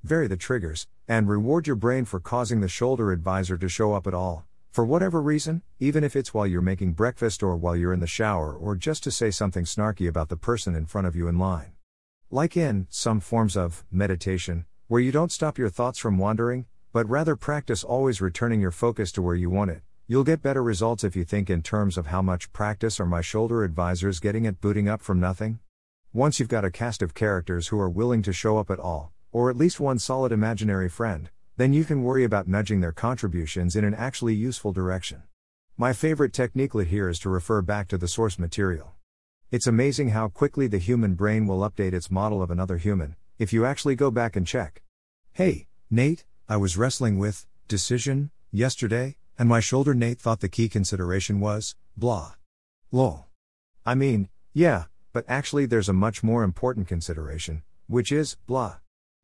Vary 0.02 0.26
the 0.26 0.36
triggers, 0.36 0.86
and 1.06 1.28
reward 1.28 1.66
your 1.66 1.76
brain 1.76 2.04
for 2.04 2.20
causing 2.20 2.60
the 2.60 2.68
shoulder 2.68 3.12
advisor 3.12 3.56
to 3.58 3.68
show 3.68 3.92
up 3.92 4.06
at 4.06 4.14
all, 4.14 4.46
for 4.70 4.84
whatever 4.84 5.20
reason, 5.20 5.62
even 5.78 6.02
if 6.02 6.16
it's 6.16 6.32
while 6.32 6.46
you're 6.46 6.62
making 6.62 6.92
breakfast 6.92 7.42
or 7.42 7.56
while 7.56 7.76
you're 7.76 7.92
in 7.92 8.00
the 8.00 8.06
shower 8.06 8.54
or 8.54 8.76
just 8.76 9.02
to 9.04 9.10
say 9.10 9.30
something 9.30 9.64
snarky 9.64 10.08
about 10.08 10.28
the 10.28 10.36
person 10.36 10.74
in 10.74 10.86
front 10.86 11.06
of 11.06 11.14
you 11.14 11.28
in 11.28 11.38
line. 11.38 11.72
Like 12.30 12.56
in 12.56 12.86
some 12.90 13.20
forms 13.20 13.56
of 13.56 13.84
meditation, 13.90 14.66
where 14.88 15.00
you 15.00 15.12
don't 15.12 15.32
stop 15.32 15.58
your 15.58 15.70
thoughts 15.70 15.98
from 15.98 16.18
wandering, 16.18 16.66
but 16.92 17.08
rather 17.08 17.36
practice 17.36 17.84
always 17.84 18.20
returning 18.20 18.60
your 18.60 18.70
focus 18.70 19.12
to 19.12 19.22
where 19.22 19.34
you 19.34 19.50
want 19.50 19.70
it, 19.70 19.82
You'll 20.10 20.24
get 20.24 20.42
better 20.42 20.60
results 20.60 21.04
if 21.04 21.14
you 21.14 21.24
think 21.24 21.48
in 21.48 21.62
terms 21.62 21.96
of 21.96 22.08
how 22.08 22.20
much 22.20 22.52
practice 22.52 22.98
are 22.98 23.06
my 23.06 23.20
shoulder 23.20 23.62
advisors 23.62 24.18
getting 24.18 24.44
at 24.44 24.60
booting 24.60 24.88
up 24.88 25.02
from 25.02 25.20
nothing? 25.20 25.60
Once 26.12 26.40
you've 26.40 26.48
got 26.48 26.64
a 26.64 26.70
cast 26.72 27.00
of 27.00 27.14
characters 27.14 27.68
who 27.68 27.78
are 27.78 27.88
willing 27.88 28.20
to 28.22 28.32
show 28.32 28.58
up 28.58 28.72
at 28.72 28.80
all, 28.80 29.12
or 29.32 29.50
at 29.50 29.56
least 29.56 29.80
one 29.80 29.98
solid 29.98 30.32
imaginary 30.32 30.88
friend, 30.88 31.30
then 31.56 31.72
you 31.72 31.84
can 31.84 32.02
worry 32.02 32.24
about 32.24 32.48
nudging 32.48 32.80
their 32.80 32.92
contributions 32.92 33.76
in 33.76 33.84
an 33.84 33.94
actually 33.94 34.34
useful 34.34 34.72
direction. 34.72 35.22
My 35.76 35.92
favorite 35.92 36.32
technique 36.32 36.72
here 36.72 37.08
is 37.08 37.18
to 37.20 37.28
refer 37.28 37.62
back 37.62 37.88
to 37.88 37.98
the 37.98 38.08
source 38.08 38.38
material. 38.38 38.92
It's 39.50 39.66
amazing 39.66 40.10
how 40.10 40.28
quickly 40.28 40.66
the 40.66 40.78
human 40.78 41.14
brain 41.14 41.46
will 41.46 41.68
update 41.68 41.92
its 41.92 42.10
model 42.10 42.42
of 42.42 42.50
another 42.50 42.76
human, 42.76 43.16
if 43.38 43.52
you 43.52 43.64
actually 43.64 43.94
go 43.94 44.10
back 44.10 44.36
and 44.36 44.46
check. 44.46 44.82
Hey, 45.32 45.66
Nate, 45.90 46.24
I 46.48 46.56
was 46.56 46.76
wrestling 46.76 47.18
with 47.18 47.46
decision 47.66 48.30
yesterday, 48.52 49.16
and 49.38 49.48
my 49.48 49.60
shoulder 49.60 49.94
Nate 49.94 50.20
thought 50.20 50.40
the 50.40 50.48
key 50.48 50.68
consideration 50.68 51.40
was, 51.40 51.74
blah. 51.96 52.34
Lol. 52.92 53.26
I 53.86 53.94
mean, 53.94 54.28
yeah, 54.52 54.84
but 55.12 55.24
actually 55.28 55.66
there's 55.66 55.88
a 55.88 55.92
much 55.92 56.22
more 56.22 56.42
important 56.42 56.88
consideration, 56.88 57.62
which 57.86 58.12
is, 58.12 58.36
blah. 58.46 58.76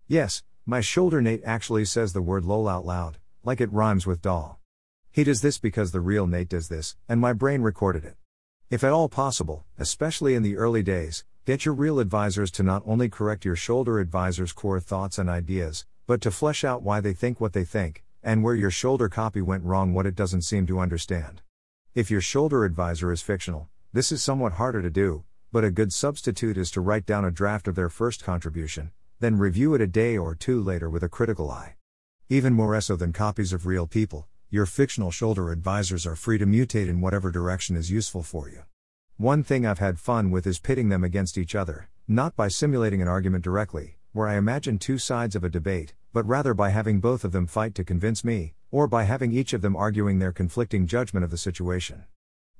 Yes, 0.09 0.45
my 0.65 0.81
shoulder 0.81 1.21
Nate 1.21 1.43
actually 1.45 1.85
says 1.85 2.13
the 2.13 2.23
word 2.23 2.45
lol 2.45 2.69
out 2.69 2.87
loud, 2.87 3.19
like 3.43 3.61
it 3.61 3.73
rhymes 3.73 4.07
with 4.07 4.23
doll. 4.23 4.61
He 5.11 5.25
does 5.25 5.41
this 5.41 5.59
because 5.59 5.91
the 5.91 6.01
real 6.01 6.29
Nate 6.29 6.49
does 6.49 6.69
this, 6.69 6.95
and 7.09 7.21
my 7.21 7.33
brain 7.33 7.61
recorded 7.61 8.05
it. 8.05 8.17
If 8.71 8.85
at 8.85 8.93
all 8.93 9.09
possible, 9.09 9.65
especially 9.79 10.37
in 10.37 10.45
the 10.45 10.57
early 10.59 10.85
days, 10.85 11.25
get 11.45 11.65
your 11.65 11.75
real 11.75 11.99
advisors 11.99 12.53
to 12.53 12.63
not 12.63 12.85
only 12.87 13.09
correct 13.09 13.45
your 13.45 13.57
shoulder 13.57 13.99
advisor's 13.99 14.53
core 14.53 14.79
thoughts 14.79 15.19
and 15.19 15.29
ideas, 15.29 15.87
but 16.07 16.21
to 16.21 16.31
flesh 16.31 16.63
out 16.63 16.85
why 16.85 17.01
they 17.01 17.13
think 17.13 17.41
what 17.41 17.53
they 17.53 17.65
think, 17.65 18.05
and 18.23 18.45
where 18.45 18.55
your 18.55 18.71
shoulder 18.71 19.09
copy 19.09 19.43
went 19.43 19.65
wrong, 19.65 19.93
what 19.93 20.07
it 20.07 20.15
doesn't 20.15 20.43
seem 20.43 20.69
to 20.69 20.79
understand. 20.79 21.43
If 21.97 22.13
your 22.13 22.21
shoulder 22.21 22.65
advisor 22.65 23.11
is 23.11 23.23
fictional, 23.23 23.69
this 23.93 24.13
is 24.13 24.23
somewhat 24.23 24.53
harder 24.53 24.83
to 24.83 24.91
do, 24.91 25.25
but 25.51 25.65
a 25.65 25.71
good 25.73 25.93
substitute 25.93 26.57
is 26.57 26.71
to 26.71 26.81
write 26.81 27.07
down 27.07 27.25
a 27.25 27.33
draft 27.33 27.67
of 27.67 27.75
their 27.75 27.89
first 27.89 28.23
contribution, 28.23 28.93
then 29.18 29.38
review 29.38 29.75
it 29.75 29.80
a 29.80 29.87
day 29.87 30.16
or 30.16 30.35
two 30.35 30.62
later 30.62 30.90
with 30.90 31.02
a 31.02 31.08
critical 31.08 31.50
eye. 31.50 31.76
Even 32.28 32.52
more 32.52 32.78
so 32.80 32.96
than 32.96 33.12
copies 33.12 33.52
of 33.52 33.64
real 33.64 33.87
people, 33.87 34.28
your 34.50 34.66
fictional 34.66 35.11
shoulder 35.11 35.50
advisors 35.50 36.06
are 36.06 36.16
free 36.16 36.38
to 36.38 36.46
mutate 36.46 36.88
in 36.88 37.00
whatever 37.00 37.30
direction 37.30 37.76
is 37.76 37.90
useful 37.90 38.23
for 38.23 38.49
you. 38.50 38.62
One 39.16 39.42
thing 39.42 39.64
I've 39.64 39.78
had 39.78 39.99
fun 39.99 40.30
with 40.30 40.46
is 40.46 40.58
pitting 40.58 40.90
them 40.90 41.02
against 41.02 41.38
each 41.38 41.54
other, 41.54 41.88
not 42.06 42.37
by 42.37 42.49
simulating 42.49 43.00
an 43.00 43.08
argument 43.08 43.42
directly, 43.42 43.96
where 44.12 44.28
I 44.28 44.37
imagine 44.37 44.78
two 44.78 44.99
sides 44.99 45.35
of 45.35 45.44
a 45.44 45.49
debate, 45.49 45.94
but 46.12 46.26
rather 46.26 46.52
by 46.52 46.70
having 46.70 47.00
both 47.00 47.24
of 47.24 47.33
them 47.33 47.46
fight 47.46 47.74
to 47.76 47.85
convince 47.85 48.24
me, 48.24 48.55
or 48.70 48.87
by 48.87 49.05
having 49.05 49.33
each 49.33 49.52
of 49.52 49.62
them 49.62 49.74
arguing 49.74 50.18
their 50.18 50.33
conflicting 50.33 50.87
judgment 50.87 51.24
of 51.24 51.31
the 51.31 51.38
situation. 51.38 52.05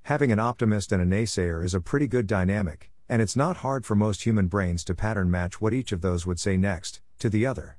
Having 0.05 0.33
an 0.33 0.39
optimist 0.39 0.93
and 0.93 1.03
a 1.03 1.07
naysayer 1.07 1.65
is 1.65 1.75
a 1.75 1.81
pretty 1.81 2.07
good 2.07 2.27
dynamic, 2.27 2.91
and 3.09 3.23
it's 3.23 3.37
not 3.37 3.59
hard 3.59 3.87
for 3.87 3.95
most 3.95 4.23
human 4.25 4.47
brains 4.47 4.85
to 4.85 4.95
pattern 4.95 5.31
match 5.31 5.61
what 5.61 5.73
each 5.73 5.93
of 5.93 6.01
those 6.01 6.27
would 6.27 6.41
say 6.41 6.57
next, 6.57 7.01
to 7.19 7.31
the 7.31 7.47
other. 7.47 7.79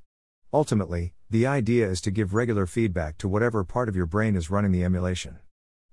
Ultimately, 0.52 1.14
the 1.30 1.46
idea 1.46 1.86
is 1.88 2.00
to 2.00 2.10
give 2.10 2.32
regular 2.32 2.66
feedback 2.66 3.18
to 3.18 3.28
whatever 3.28 3.64
part 3.64 3.88
of 3.88 3.96
your 3.96 4.06
brain 4.06 4.34
is 4.34 4.50
running 4.50 4.72
the 4.72 4.84
emulation. 4.84 5.38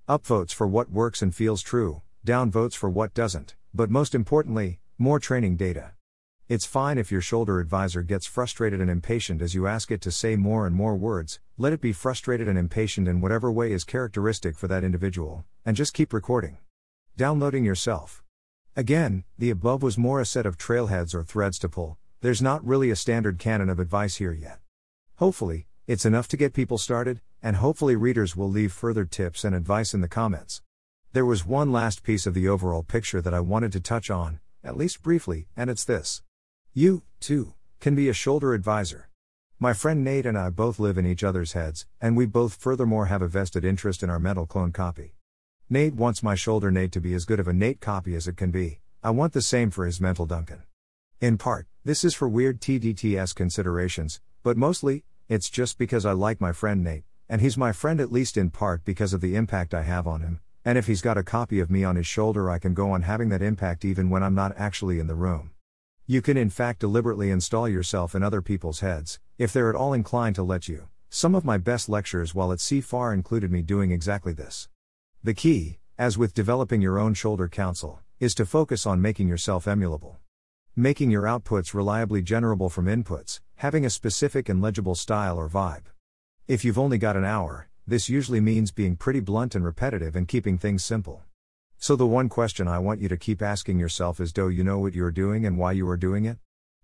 Upvotes 0.08 0.52
for 0.52 0.66
what 0.66 0.90
works 0.90 1.20
and 1.20 1.34
feels 1.34 1.62
true, 1.62 2.02
downvotes 2.26 2.74
for 2.74 2.88
what 2.88 3.12
doesn't, 3.12 3.54
but 3.74 3.90
most 3.90 4.14
importantly, 4.14 4.80
more 4.98 5.20
training 5.20 5.56
data. 5.56 5.92
It's 6.48 6.64
fine 6.64 6.96
if 6.96 7.10
your 7.10 7.20
shoulder 7.20 7.58
advisor 7.58 8.02
gets 8.02 8.24
frustrated 8.24 8.80
and 8.80 8.88
impatient 8.88 9.42
as 9.42 9.54
you 9.54 9.66
ask 9.66 9.90
it 9.90 10.00
to 10.02 10.12
say 10.12 10.36
more 10.36 10.66
and 10.66 10.76
more 10.76 10.94
words, 10.94 11.40
let 11.58 11.72
it 11.72 11.80
be 11.80 11.92
frustrated 11.92 12.46
and 12.48 12.56
impatient 12.56 13.08
in 13.08 13.20
whatever 13.20 13.50
way 13.50 13.72
is 13.72 13.84
characteristic 13.84 14.56
for 14.56 14.68
that 14.68 14.84
individual, 14.84 15.44
and 15.64 15.76
just 15.76 15.92
keep 15.92 16.12
recording. 16.12 16.58
Downloading 17.16 17.64
yourself. 17.64 18.22
Again, 18.78 19.24
the 19.38 19.48
above 19.48 19.82
was 19.82 19.96
more 19.96 20.20
a 20.20 20.26
set 20.26 20.44
of 20.44 20.58
trailheads 20.58 21.14
or 21.14 21.24
threads 21.24 21.58
to 21.60 21.68
pull, 21.68 21.96
there's 22.20 22.42
not 22.42 22.62
really 22.62 22.90
a 22.90 22.96
standard 22.96 23.38
canon 23.38 23.70
of 23.70 23.80
advice 23.80 24.16
here 24.16 24.34
yet. 24.34 24.58
Hopefully, 25.14 25.66
it's 25.86 26.04
enough 26.04 26.28
to 26.28 26.36
get 26.36 26.52
people 26.52 26.76
started, 26.76 27.22
and 27.42 27.56
hopefully, 27.56 27.96
readers 27.96 28.36
will 28.36 28.50
leave 28.50 28.74
further 28.74 29.06
tips 29.06 29.44
and 29.44 29.54
advice 29.54 29.94
in 29.94 30.02
the 30.02 30.08
comments. 30.08 30.60
There 31.14 31.24
was 31.24 31.46
one 31.46 31.72
last 31.72 32.02
piece 32.02 32.26
of 32.26 32.34
the 32.34 32.48
overall 32.48 32.82
picture 32.82 33.22
that 33.22 33.32
I 33.32 33.40
wanted 33.40 33.72
to 33.72 33.80
touch 33.80 34.10
on, 34.10 34.40
at 34.62 34.76
least 34.76 35.02
briefly, 35.02 35.48
and 35.56 35.70
it's 35.70 35.84
this. 35.84 36.22
You, 36.74 37.02
too, 37.18 37.54
can 37.80 37.94
be 37.94 38.10
a 38.10 38.12
shoulder 38.12 38.52
advisor. 38.52 39.08
My 39.58 39.72
friend 39.72 40.04
Nate 40.04 40.26
and 40.26 40.36
I 40.36 40.50
both 40.50 40.78
live 40.78 40.98
in 40.98 41.06
each 41.06 41.24
other's 41.24 41.54
heads, 41.54 41.86
and 41.98 42.14
we 42.14 42.26
both 42.26 42.56
furthermore 42.56 43.06
have 43.06 43.22
a 43.22 43.28
vested 43.28 43.64
interest 43.64 44.02
in 44.02 44.10
our 44.10 44.20
mental 44.20 44.44
clone 44.44 44.72
copy. 44.72 45.14
Nate 45.68 45.94
wants 45.94 46.22
my 46.22 46.36
shoulder 46.36 46.70
Nate 46.70 46.92
to 46.92 47.00
be 47.00 47.12
as 47.12 47.24
good 47.24 47.40
of 47.40 47.48
a 47.48 47.52
Nate 47.52 47.80
copy 47.80 48.14
as 48.14 48.28
it 48.28 48.36
can 48.36 48.52
be, 48.52 48.78
I 49.02 49.10
want 49.10 49.32
the 49.32 49.42
same 49.42 49.72
for 49.72 49.84
his 49.84 50.00
mental 50.00 50.24
Duncan. 50.24 50.62
In 51.20 51.38
part, 51.38 51.66
this 51.84 52.04
is 52.04 52.14
for 52.14 52.28
weird 52.28 52.60
TDTS 52.60 53.34
considerations, 53.34 54.20
but 54.44 54.56
mostly, 54.56 55.02
it's 55.28 55.50
just 55.50 55.76
because 55.76 56.06
I 56.06 56.12
like 56.12 56.40
my 56.40 56.52
friend 56.52 56.84
Nate, 56.84 57.02
and 57.28 57.40
he's 57.40 57.58
my 57.58 57.72
friend 57.72 58.00
at 58.00 58.12
least 58.12 58.36
in 58.36 58.50
part 58.50 58.84
because 58.84 59.12
of 59.12 59.20
the 59.20 59.34
impact 59.34 59.74
I 59.74 59.82
have 59.82 60.06
on 60.06 60.20
him, 60.20 60.38
and 60.64 60.78
if 60.78 60.86
he's 60.86 61.02
got 61.02 61.18
a 61.18 61.24
copy 61.24 61.58
of 61.58 61.68
me 61.68 61.82
on 61.82 61.96
his 61.96 62.06
shoulder, 62.06 62.48
I 62.48 62.60
can 62.60 62.72
go 62.72 62.92
on 62.92 63.02
having 63.02 63.30
that 63.30 63.42
impact 63.42 63.84
even 63.84 64.08
when 64.08 64.22
I'm 64.22 64.36
not 64.36 64.54
actually 64.56 65.00
in 65.00 65.08
the 65.08 65.16
room. 65.16 65.50
You 66.06 66.22
can 66.22 66.36
in 66.36 66.50
fact 66.50 66.78
deliberately 66.78 67.28
install 67.28 67.68
yourself 67.68 68.14
in 68.14 68.22
other 68.22 68.40
people's 68.40 68.78
heads, 68.78 69.18
if 69.36 69.52
they're 69.52 69.70
at 69.70 69.74
all 69.74 69.92
inclined 69.92 70.36
to 70.36 70.44
let 70.44 70.68
you. 70.68 70.86
Some 71.10 71.34
of 71.34 71.44
my 71.44 71.58
best 71.58 71.88
lectures 71.88 72.36
while 72.36 72.52
at 72.52 72.60
CFAR 72.60 73.12
included 73.12 73.50
me 73.50 73.62
doing 73.62 73.90
exactly 73.90 74.32
this. 74.32 74.68
The 75.26 75.34
key, 75.34 75.80
as 75.98 76.16
with 76.16 76.34
developing 76.34 76.80
your 76.80 77.00
own 77.00 77.12
shoulder 77.12 77.48
council, 77.48 77.98
is 78.20 78.32
to 78.36 78.46
focus 78.46 78.86
on 78.86 79.02
making 79.02 79.26
yourself 79.26 79.64
emulable. 79.64 80.18
Making 80.76 81.10
your 81.10 81.24
outputs 81.24 81.74
reliably 81.74 82.22
generable 82.22 82.70
from 82.70 82.86
inputs, 82.86 83.40
having 83.56 83.84
a 83.84 83.90
specific 83.90 84.48
and 84.48 84.62
legible 84.62 84.94
style 84.94 85.36
or 85.36 85.48
vibe. 85.48 85.86
If 86.46 86.64
you've 86.64 86.78
only 86.78 86.96
got 86.96 87.16
an 87.16 87.24
hour, 87.24 87.68
this 87.88 88.08
usually 88.08 88.38
means 88.38 88.70
being 88.70 88.94
pretty 88.94 89.18
blunt 89.18 89.56
and 89.56 89.64
repetitive 89.64 90.14
and 90.14 90.28
keeping 90.28 90.58
things 90.58 90.84
simple. 90.84 91.24
So, 91.76 91.96
the 91.96 92.06
one 92.06 92.28
question 92.28 92.68
I 92.68 92.78
want 92.78 93.00
you 93.00 93.08
to 93.08 93.16
keep 93.16 93.42
asking 93.42 93.80
yourself 93.80 94.20
is 94.20 94.32
Do 94.32 94.48
you 94.48 94.62
know 94.62 94.78
what 94.78 94.94
you're 94.94 95.10
doing 95.10 95.44
and 95.44 95.58
why 95.58 95.72
you 95.72 95.88
are 95.88 95.96
doing 95.96 96.24
it? 96.24 96.38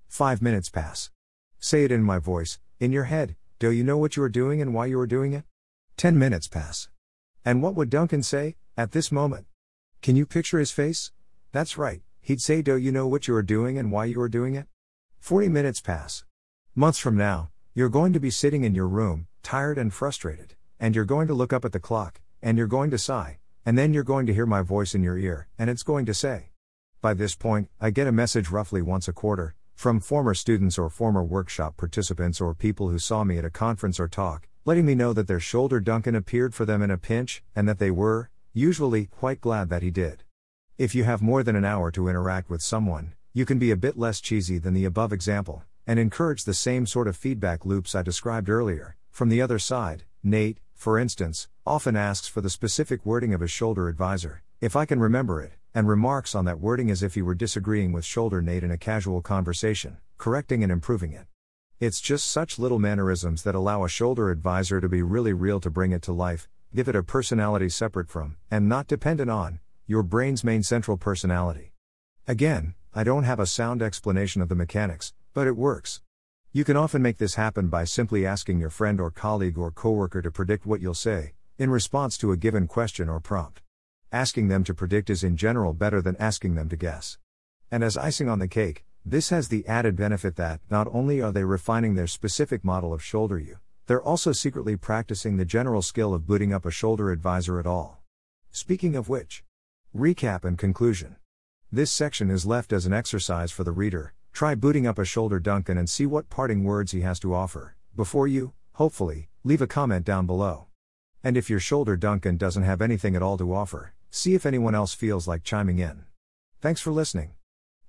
Five 0.09 0.42
minutes 0.42 0.68
pass. 0.68 1.12
Say 1.61 1.85
it 1.85 1.92
in 1.92 2.02
my 2.02 2.18
voice, 2.18 2.59
in 2.81 2.90
your 2.90 3.05
head 3.05 3.37
Do 3.61 3.70
you 3.70 3.85
know 3.85 3.98
what 3.98 4.16
you 4.16 4.24
are 4.24 4.28
doing 4.28 4.61
and 4.61 4.74
why 4.74 4.87
you 4.87 4.98
are 4.98 5.07
doing 5.07 5.33
it? 5.33 5.44
Ten 5.96 6.18
minutes 6.18 6.48
pass. 6.48 6.88
And 7.44 7.61
what 7.61 7.74
would 7.74 7.90
Duncan 7.90 8.22
say, 8.22 8.55
at 8.76 8.92
this 8.92 9.11
moment? 9.11 9.46
Can 10.00 10.14
you 10.14 10.26
picture 10.26 10.59
his 10.59 10.70
face? 10.70 11.11
That's 11.50 11.76
right, 11.76 12.02
he'd 12.20 12.40
say 12.40 12.62
Do 12.62 12.76
you 12.76 12.92
know 12.92 13.09
what 13.09 13.26
you 13.26 13.35
are 13.35 13.42
doing 13.42 13.78
and 13.78 13.90
why 13.90 14.05
you 14.05 14.20
are 14.20 14.28
doing 14.28 14.55
it? 14.55 14.66
Forty 15.18 15.48
minutes 15.48 15.81
pass. 15.81 16.24
Months 16.74 16.98
from 16.98 17.16
now, 17.16 17.50
you're 17.74 17.88
going 17.88 18.12
to 18.12 18.20
be 18.20 18.31
sitting 18.31 18.64
in 18.64 18.74
your 18.74 18.87
room, 18.87 19.26
tired 19.42 19.76
and 19.76 19.92
frustrated, 19.92 20.55
and 20.78 20.94
you're 20.94 21.05
going 21.05 21.26
to 21.26 21.35
look 21.35 21.52
up 21.52 21.64
at 21.64 21.72
the 21.72 21.81
clock, 21.81 22.20
and 22.40 22.57
you're 22.57 22.66
going 22.68 22.90
to 22.90 22.98
sigh, 22.98 23.38
and 23.66 23.76
then 23.76 23.92
you're 23.92 24.05
going 24.05 24.26
to 24.26 24.35
hear 24.35 24.46
my 24.46 24.62
voice 24.62 24.94
in 24.94 25.02
your 25.02 25.18
ear, 25.18 25.48
and 25.59 25.68
it's 25.68 25.83
going 25.83 26.07
to 26.07 26.14
say. 26.14 26.50
By 27.00 27.14
this 27.14 27.35
point, 27.35 27.68
I 27.81 27.90
get 27.90 28.07
a 28.07 28.12
message 28.12 28.50
roughly 28.50 28.83
once 28.83 29.09
a 29.09 29.12
quarter, 29.12 29.57
from 29.74 29.98
former 29.98 30.35
students 30.35 30.78
or 30.78 30.88
former 30.88 31.24
workshop 31.24 31.76
participants 31.76 32.40
or 32.40 32.55
people 32.55 32.90
who 32.90 33.00
saw 33.00 33.24
me 33.24 33.38
at 33.38 33.44
a 33.44 33.50
conference 33.50 33.98
or 33.98 34.07
talk, 34.07 34.48
letting 34.64 34.87
me 34.87 34.94
know 34.94 35.12
that 35.12 35.27
their 35.27 35.40
shoulder 35.40 35.81
Duncan 35.81 36.14
appeared 36.14 36.55
for 36.55 36.64
them 36.64 36.83
in 36.83 36.90
a 36.90 36.96
pinch, 36.96 37.42
and 37.57 37.68
that 37.68 37.81
they 37.81 37.90
were, 37.90 38.31
usually, 38.53 39.07
quite 39.07 39.40
glad 39.40 39.68
that 39.68 39.83
he 39.83 39.90
did. 39.90 40.22
If 40.79 40.94
you 40.94 41.03
have 41.03 41.20
more 41.20 41.42
than 41.42 41.57
an 41.57 41.64
hour 41.64 41.90
to 41.90 42.09
interact 42.09 42.48
with 42.48 42.62
someone, 42.62 43.14
you 43.33 43.44
can 43.44 43.59
be 43.59 43.72
a 43.72 43.77
bit 43.77 43.98
less 43.98 44.20
cheesy 44.20 44.59
than 44.59 44.72
the 44.72 44.85
above 44.85 45.12
example, 45.12 45.64
and 45.85 45.98
encourage 45.98 46.44
the 46.44 46.55
same 46.55 46.87
sort 46.87 47.09
of 47.09 47.16
feedback 47.16 47.66
loops 47.66 47.96
I 47.96 48.03
described 48.03 48.48
earlier, 48.48 48.96
from 49.11 49.31
the 49.31 49.42
other 49.42 49.59
side, 49.59 50.05
Nate, 50.22 50.59
for 50.75 50.96
instance, 50.96 51.48
often 51.66 51.96
asks 51.96 52.29
for 52.29 52.40
the 52.40 52.51
specific 52.51 53.05
wording 53.05 53.35
of 53.35 53.40
his 53.40 53.51
shoulder 53.51 53.88
advisor, 53.88 54.42
if 54.61 54.77
I 54.77 54.85
can 54.85 55.01
remember 55.01 55.42
it, 55.42 55.55
and 55.75 55.88
remarks 55.88 56.37
on 56.37 56.44
that 56.44 56.61
wording 56.61 56.88
as 56.88 57.03
if 57.03 57.14
he 57.14 57.22
were 57.22 57.35
disagreeing 57.35 57.90
with 57.90 58.05
shoulder 58.05 58.40
Nate 58.40 58.62
in 58.62 58.70
a 58.70 58.79
casual 58.79 59.22
conversation, 59.22 59.96
correcting 60.18 60.62
and 60.62 60.70
improving 60.70 61.12
it. 61.12 61.27
It's 61.82 62.00
just 62.00 62.30
such 62.30 62.60
little 62.60 62.78
mannerisms 62.78 63.42
that 63.42 63.56
allow 63.56 63.82
a 63.82 63.88
shoulder 63.88 64.30
advisor 64.30 64.80
to 64.80 64.88
be 64.88 65.02
really 65.02 65.32
real 65.32 65.58
to 65.58 65.68
bring 65.68 65.90
it 65.90 66.00
to 66.02 66.12
life, 66.12 66.48
give 66.72 66.86
it 66.86 66.94
a 66.94 67.02
personality 67.02 67.68
separate 67.68 68.08
from, 68.08 68.36
and 68.48 68.68
not 68.68 68.86
dependent 68.86 69.32
on, 69.32 69.58
your 69.88 70.04
brain's 70.04 70.44
main 70.44 70.62
central 70.62 70.96
personality. 70.96 71.72
Again, 72.28 72.74
I 72.94 73.02
don't 73.02 73.24
have 73.24 73.40
a 73.40 73.46
sound 73.46 73.82
explanation 73.82 74.40
of 74.40 74.48
the 74.48 74.54
mechanics, 74.54 75.12
but 75.34 75.48
it 75.48 75.56
works. 75.56 76.02
You 76.52 76.62
can 76.62 76.76
often 76.76 77.02
make 77.02 77.18
this 77.18 77.34
happen 77.34 77.66
by 77.66 77.82
simply 77.82 78.24
asking 78.24 78.60
your 78.60 78.70
friend 78.70 79.00
or 79.00 79.10
colleague 79.10 79.58
or 79.58 79.72
coworker 79.72 80.22
to 80.22 80.30
predict 80.30 80.64
what 80.64 80.80
you'll 80.80 80.94
say, 80.94 81.32
in 81.58 81.68
response 81.68 82.16
to 82.18 82.30
a 82.30 82.36
given 82.36 82.68
question 82.68 83.08
or 83.08 83.18
prompt. 83.18 83.60
Asking 84.12 84.46
them 84.46 84.62
to 84.62 84.72
predict 84.72 85.10
is 85.10 85.24
in 85.24 85.36
general 85.36 85.72
better 85.72 86.00
than 86.00 86.14
asking 86.20 86.54
them 86.54 86.68
to 86.68 86.76
guess. 86.76 87.18
And 87.72 87.82
as 87.82 87.96
icing 87.96 88.28
on 88.28 88.38
the 88.38 88.46
cake, 88.46 88.84
this 89.04 89.30
has 89.30 89.48
the 89.48 89.66
added 89.66 89.96
benefit 89.96 90.36
that 90.36 90.60
not 90.70 90.88
only 90.92 91.20
are 91.20 91.32
they 91.32 91.44
refining 91.44 91.94
their 91.94 92.06
specific 92.06 92.64
model 92.64 92.92
of 92.92 93.02
shoulder 93.02 93.38
you, 93.38 93.58
they're 93.86 94.02
also 94.02 94.32
secretly 94.32 94.76
practicing 94.76 95.36
the 95.36 95.44
general 95.44 95.82
skill 95.82 96.14
of 96.14 96.26
booting 96.26 96.52
up 96.52 96.64
a 96.64 96.70
shoulder 96.70 97.10
advisor 97.10 97.58
at 97.58 97.66
all. 97.66 98.02
Speaking 98.50 98.96
of 98.96 99.08
which, 99.08 99.42
recap 99.96 100.44
and 100.44 100.56
conclusion. 100.56 101.16
This 101.70 101.90
section 101.90 102.30
is 102.30 102.46
left 102.46 102.72
as 102.72 102.86
an 102.86 102.92
exercise 102.92 103.50
for 103.50 103.64
the 103.64 103.72
reader, 103.72 104.14
Try 104.32 104.54
booting 104.54 104.86
up 104.86 104.98
a 104.98 105.04
shoulder 105.04 105.38
Duncan 105.38 105.76
and 105.76 105.88
see 105.88 106.06
what 106.06 106.30
parting 106.30 106.64
words 106.64 106.92
he 106.92 107.02
has 107.02 107.20
to 107.20 107.34
offer, 107.34 107.76
before 107.94 108.26
you, 108.26 108.54
hopefully, 108.72 109.28
leave 109.44 109.60
a 109.60 109.66
comment 109.66 110.06
down 110.06 110.26
below. 110.26 110.66
And 111.22 111.36
if 111.36 111.50
your 111.50 111.60
shoulder 111.60 111.96
Duncan 111.96 112.38
doesn't 112.38 112.62
have 112.62 112.80
anything 112.80 113.14
at 113.14 113.22
all 113.22 113.36
to 113.38 113.54
offer, 113.54 113.92
see 114.10 114.34
if 114.34 114.46
anyone 114.46 114.74
else 114.74 114.94
feels 114.94 115.28
like 115.28 115.44
chiming 115.44 115.78
in. 115.78 116.04
Thanks 116.60 116.80
for 116.80 116.90
listening. 116.92 117.32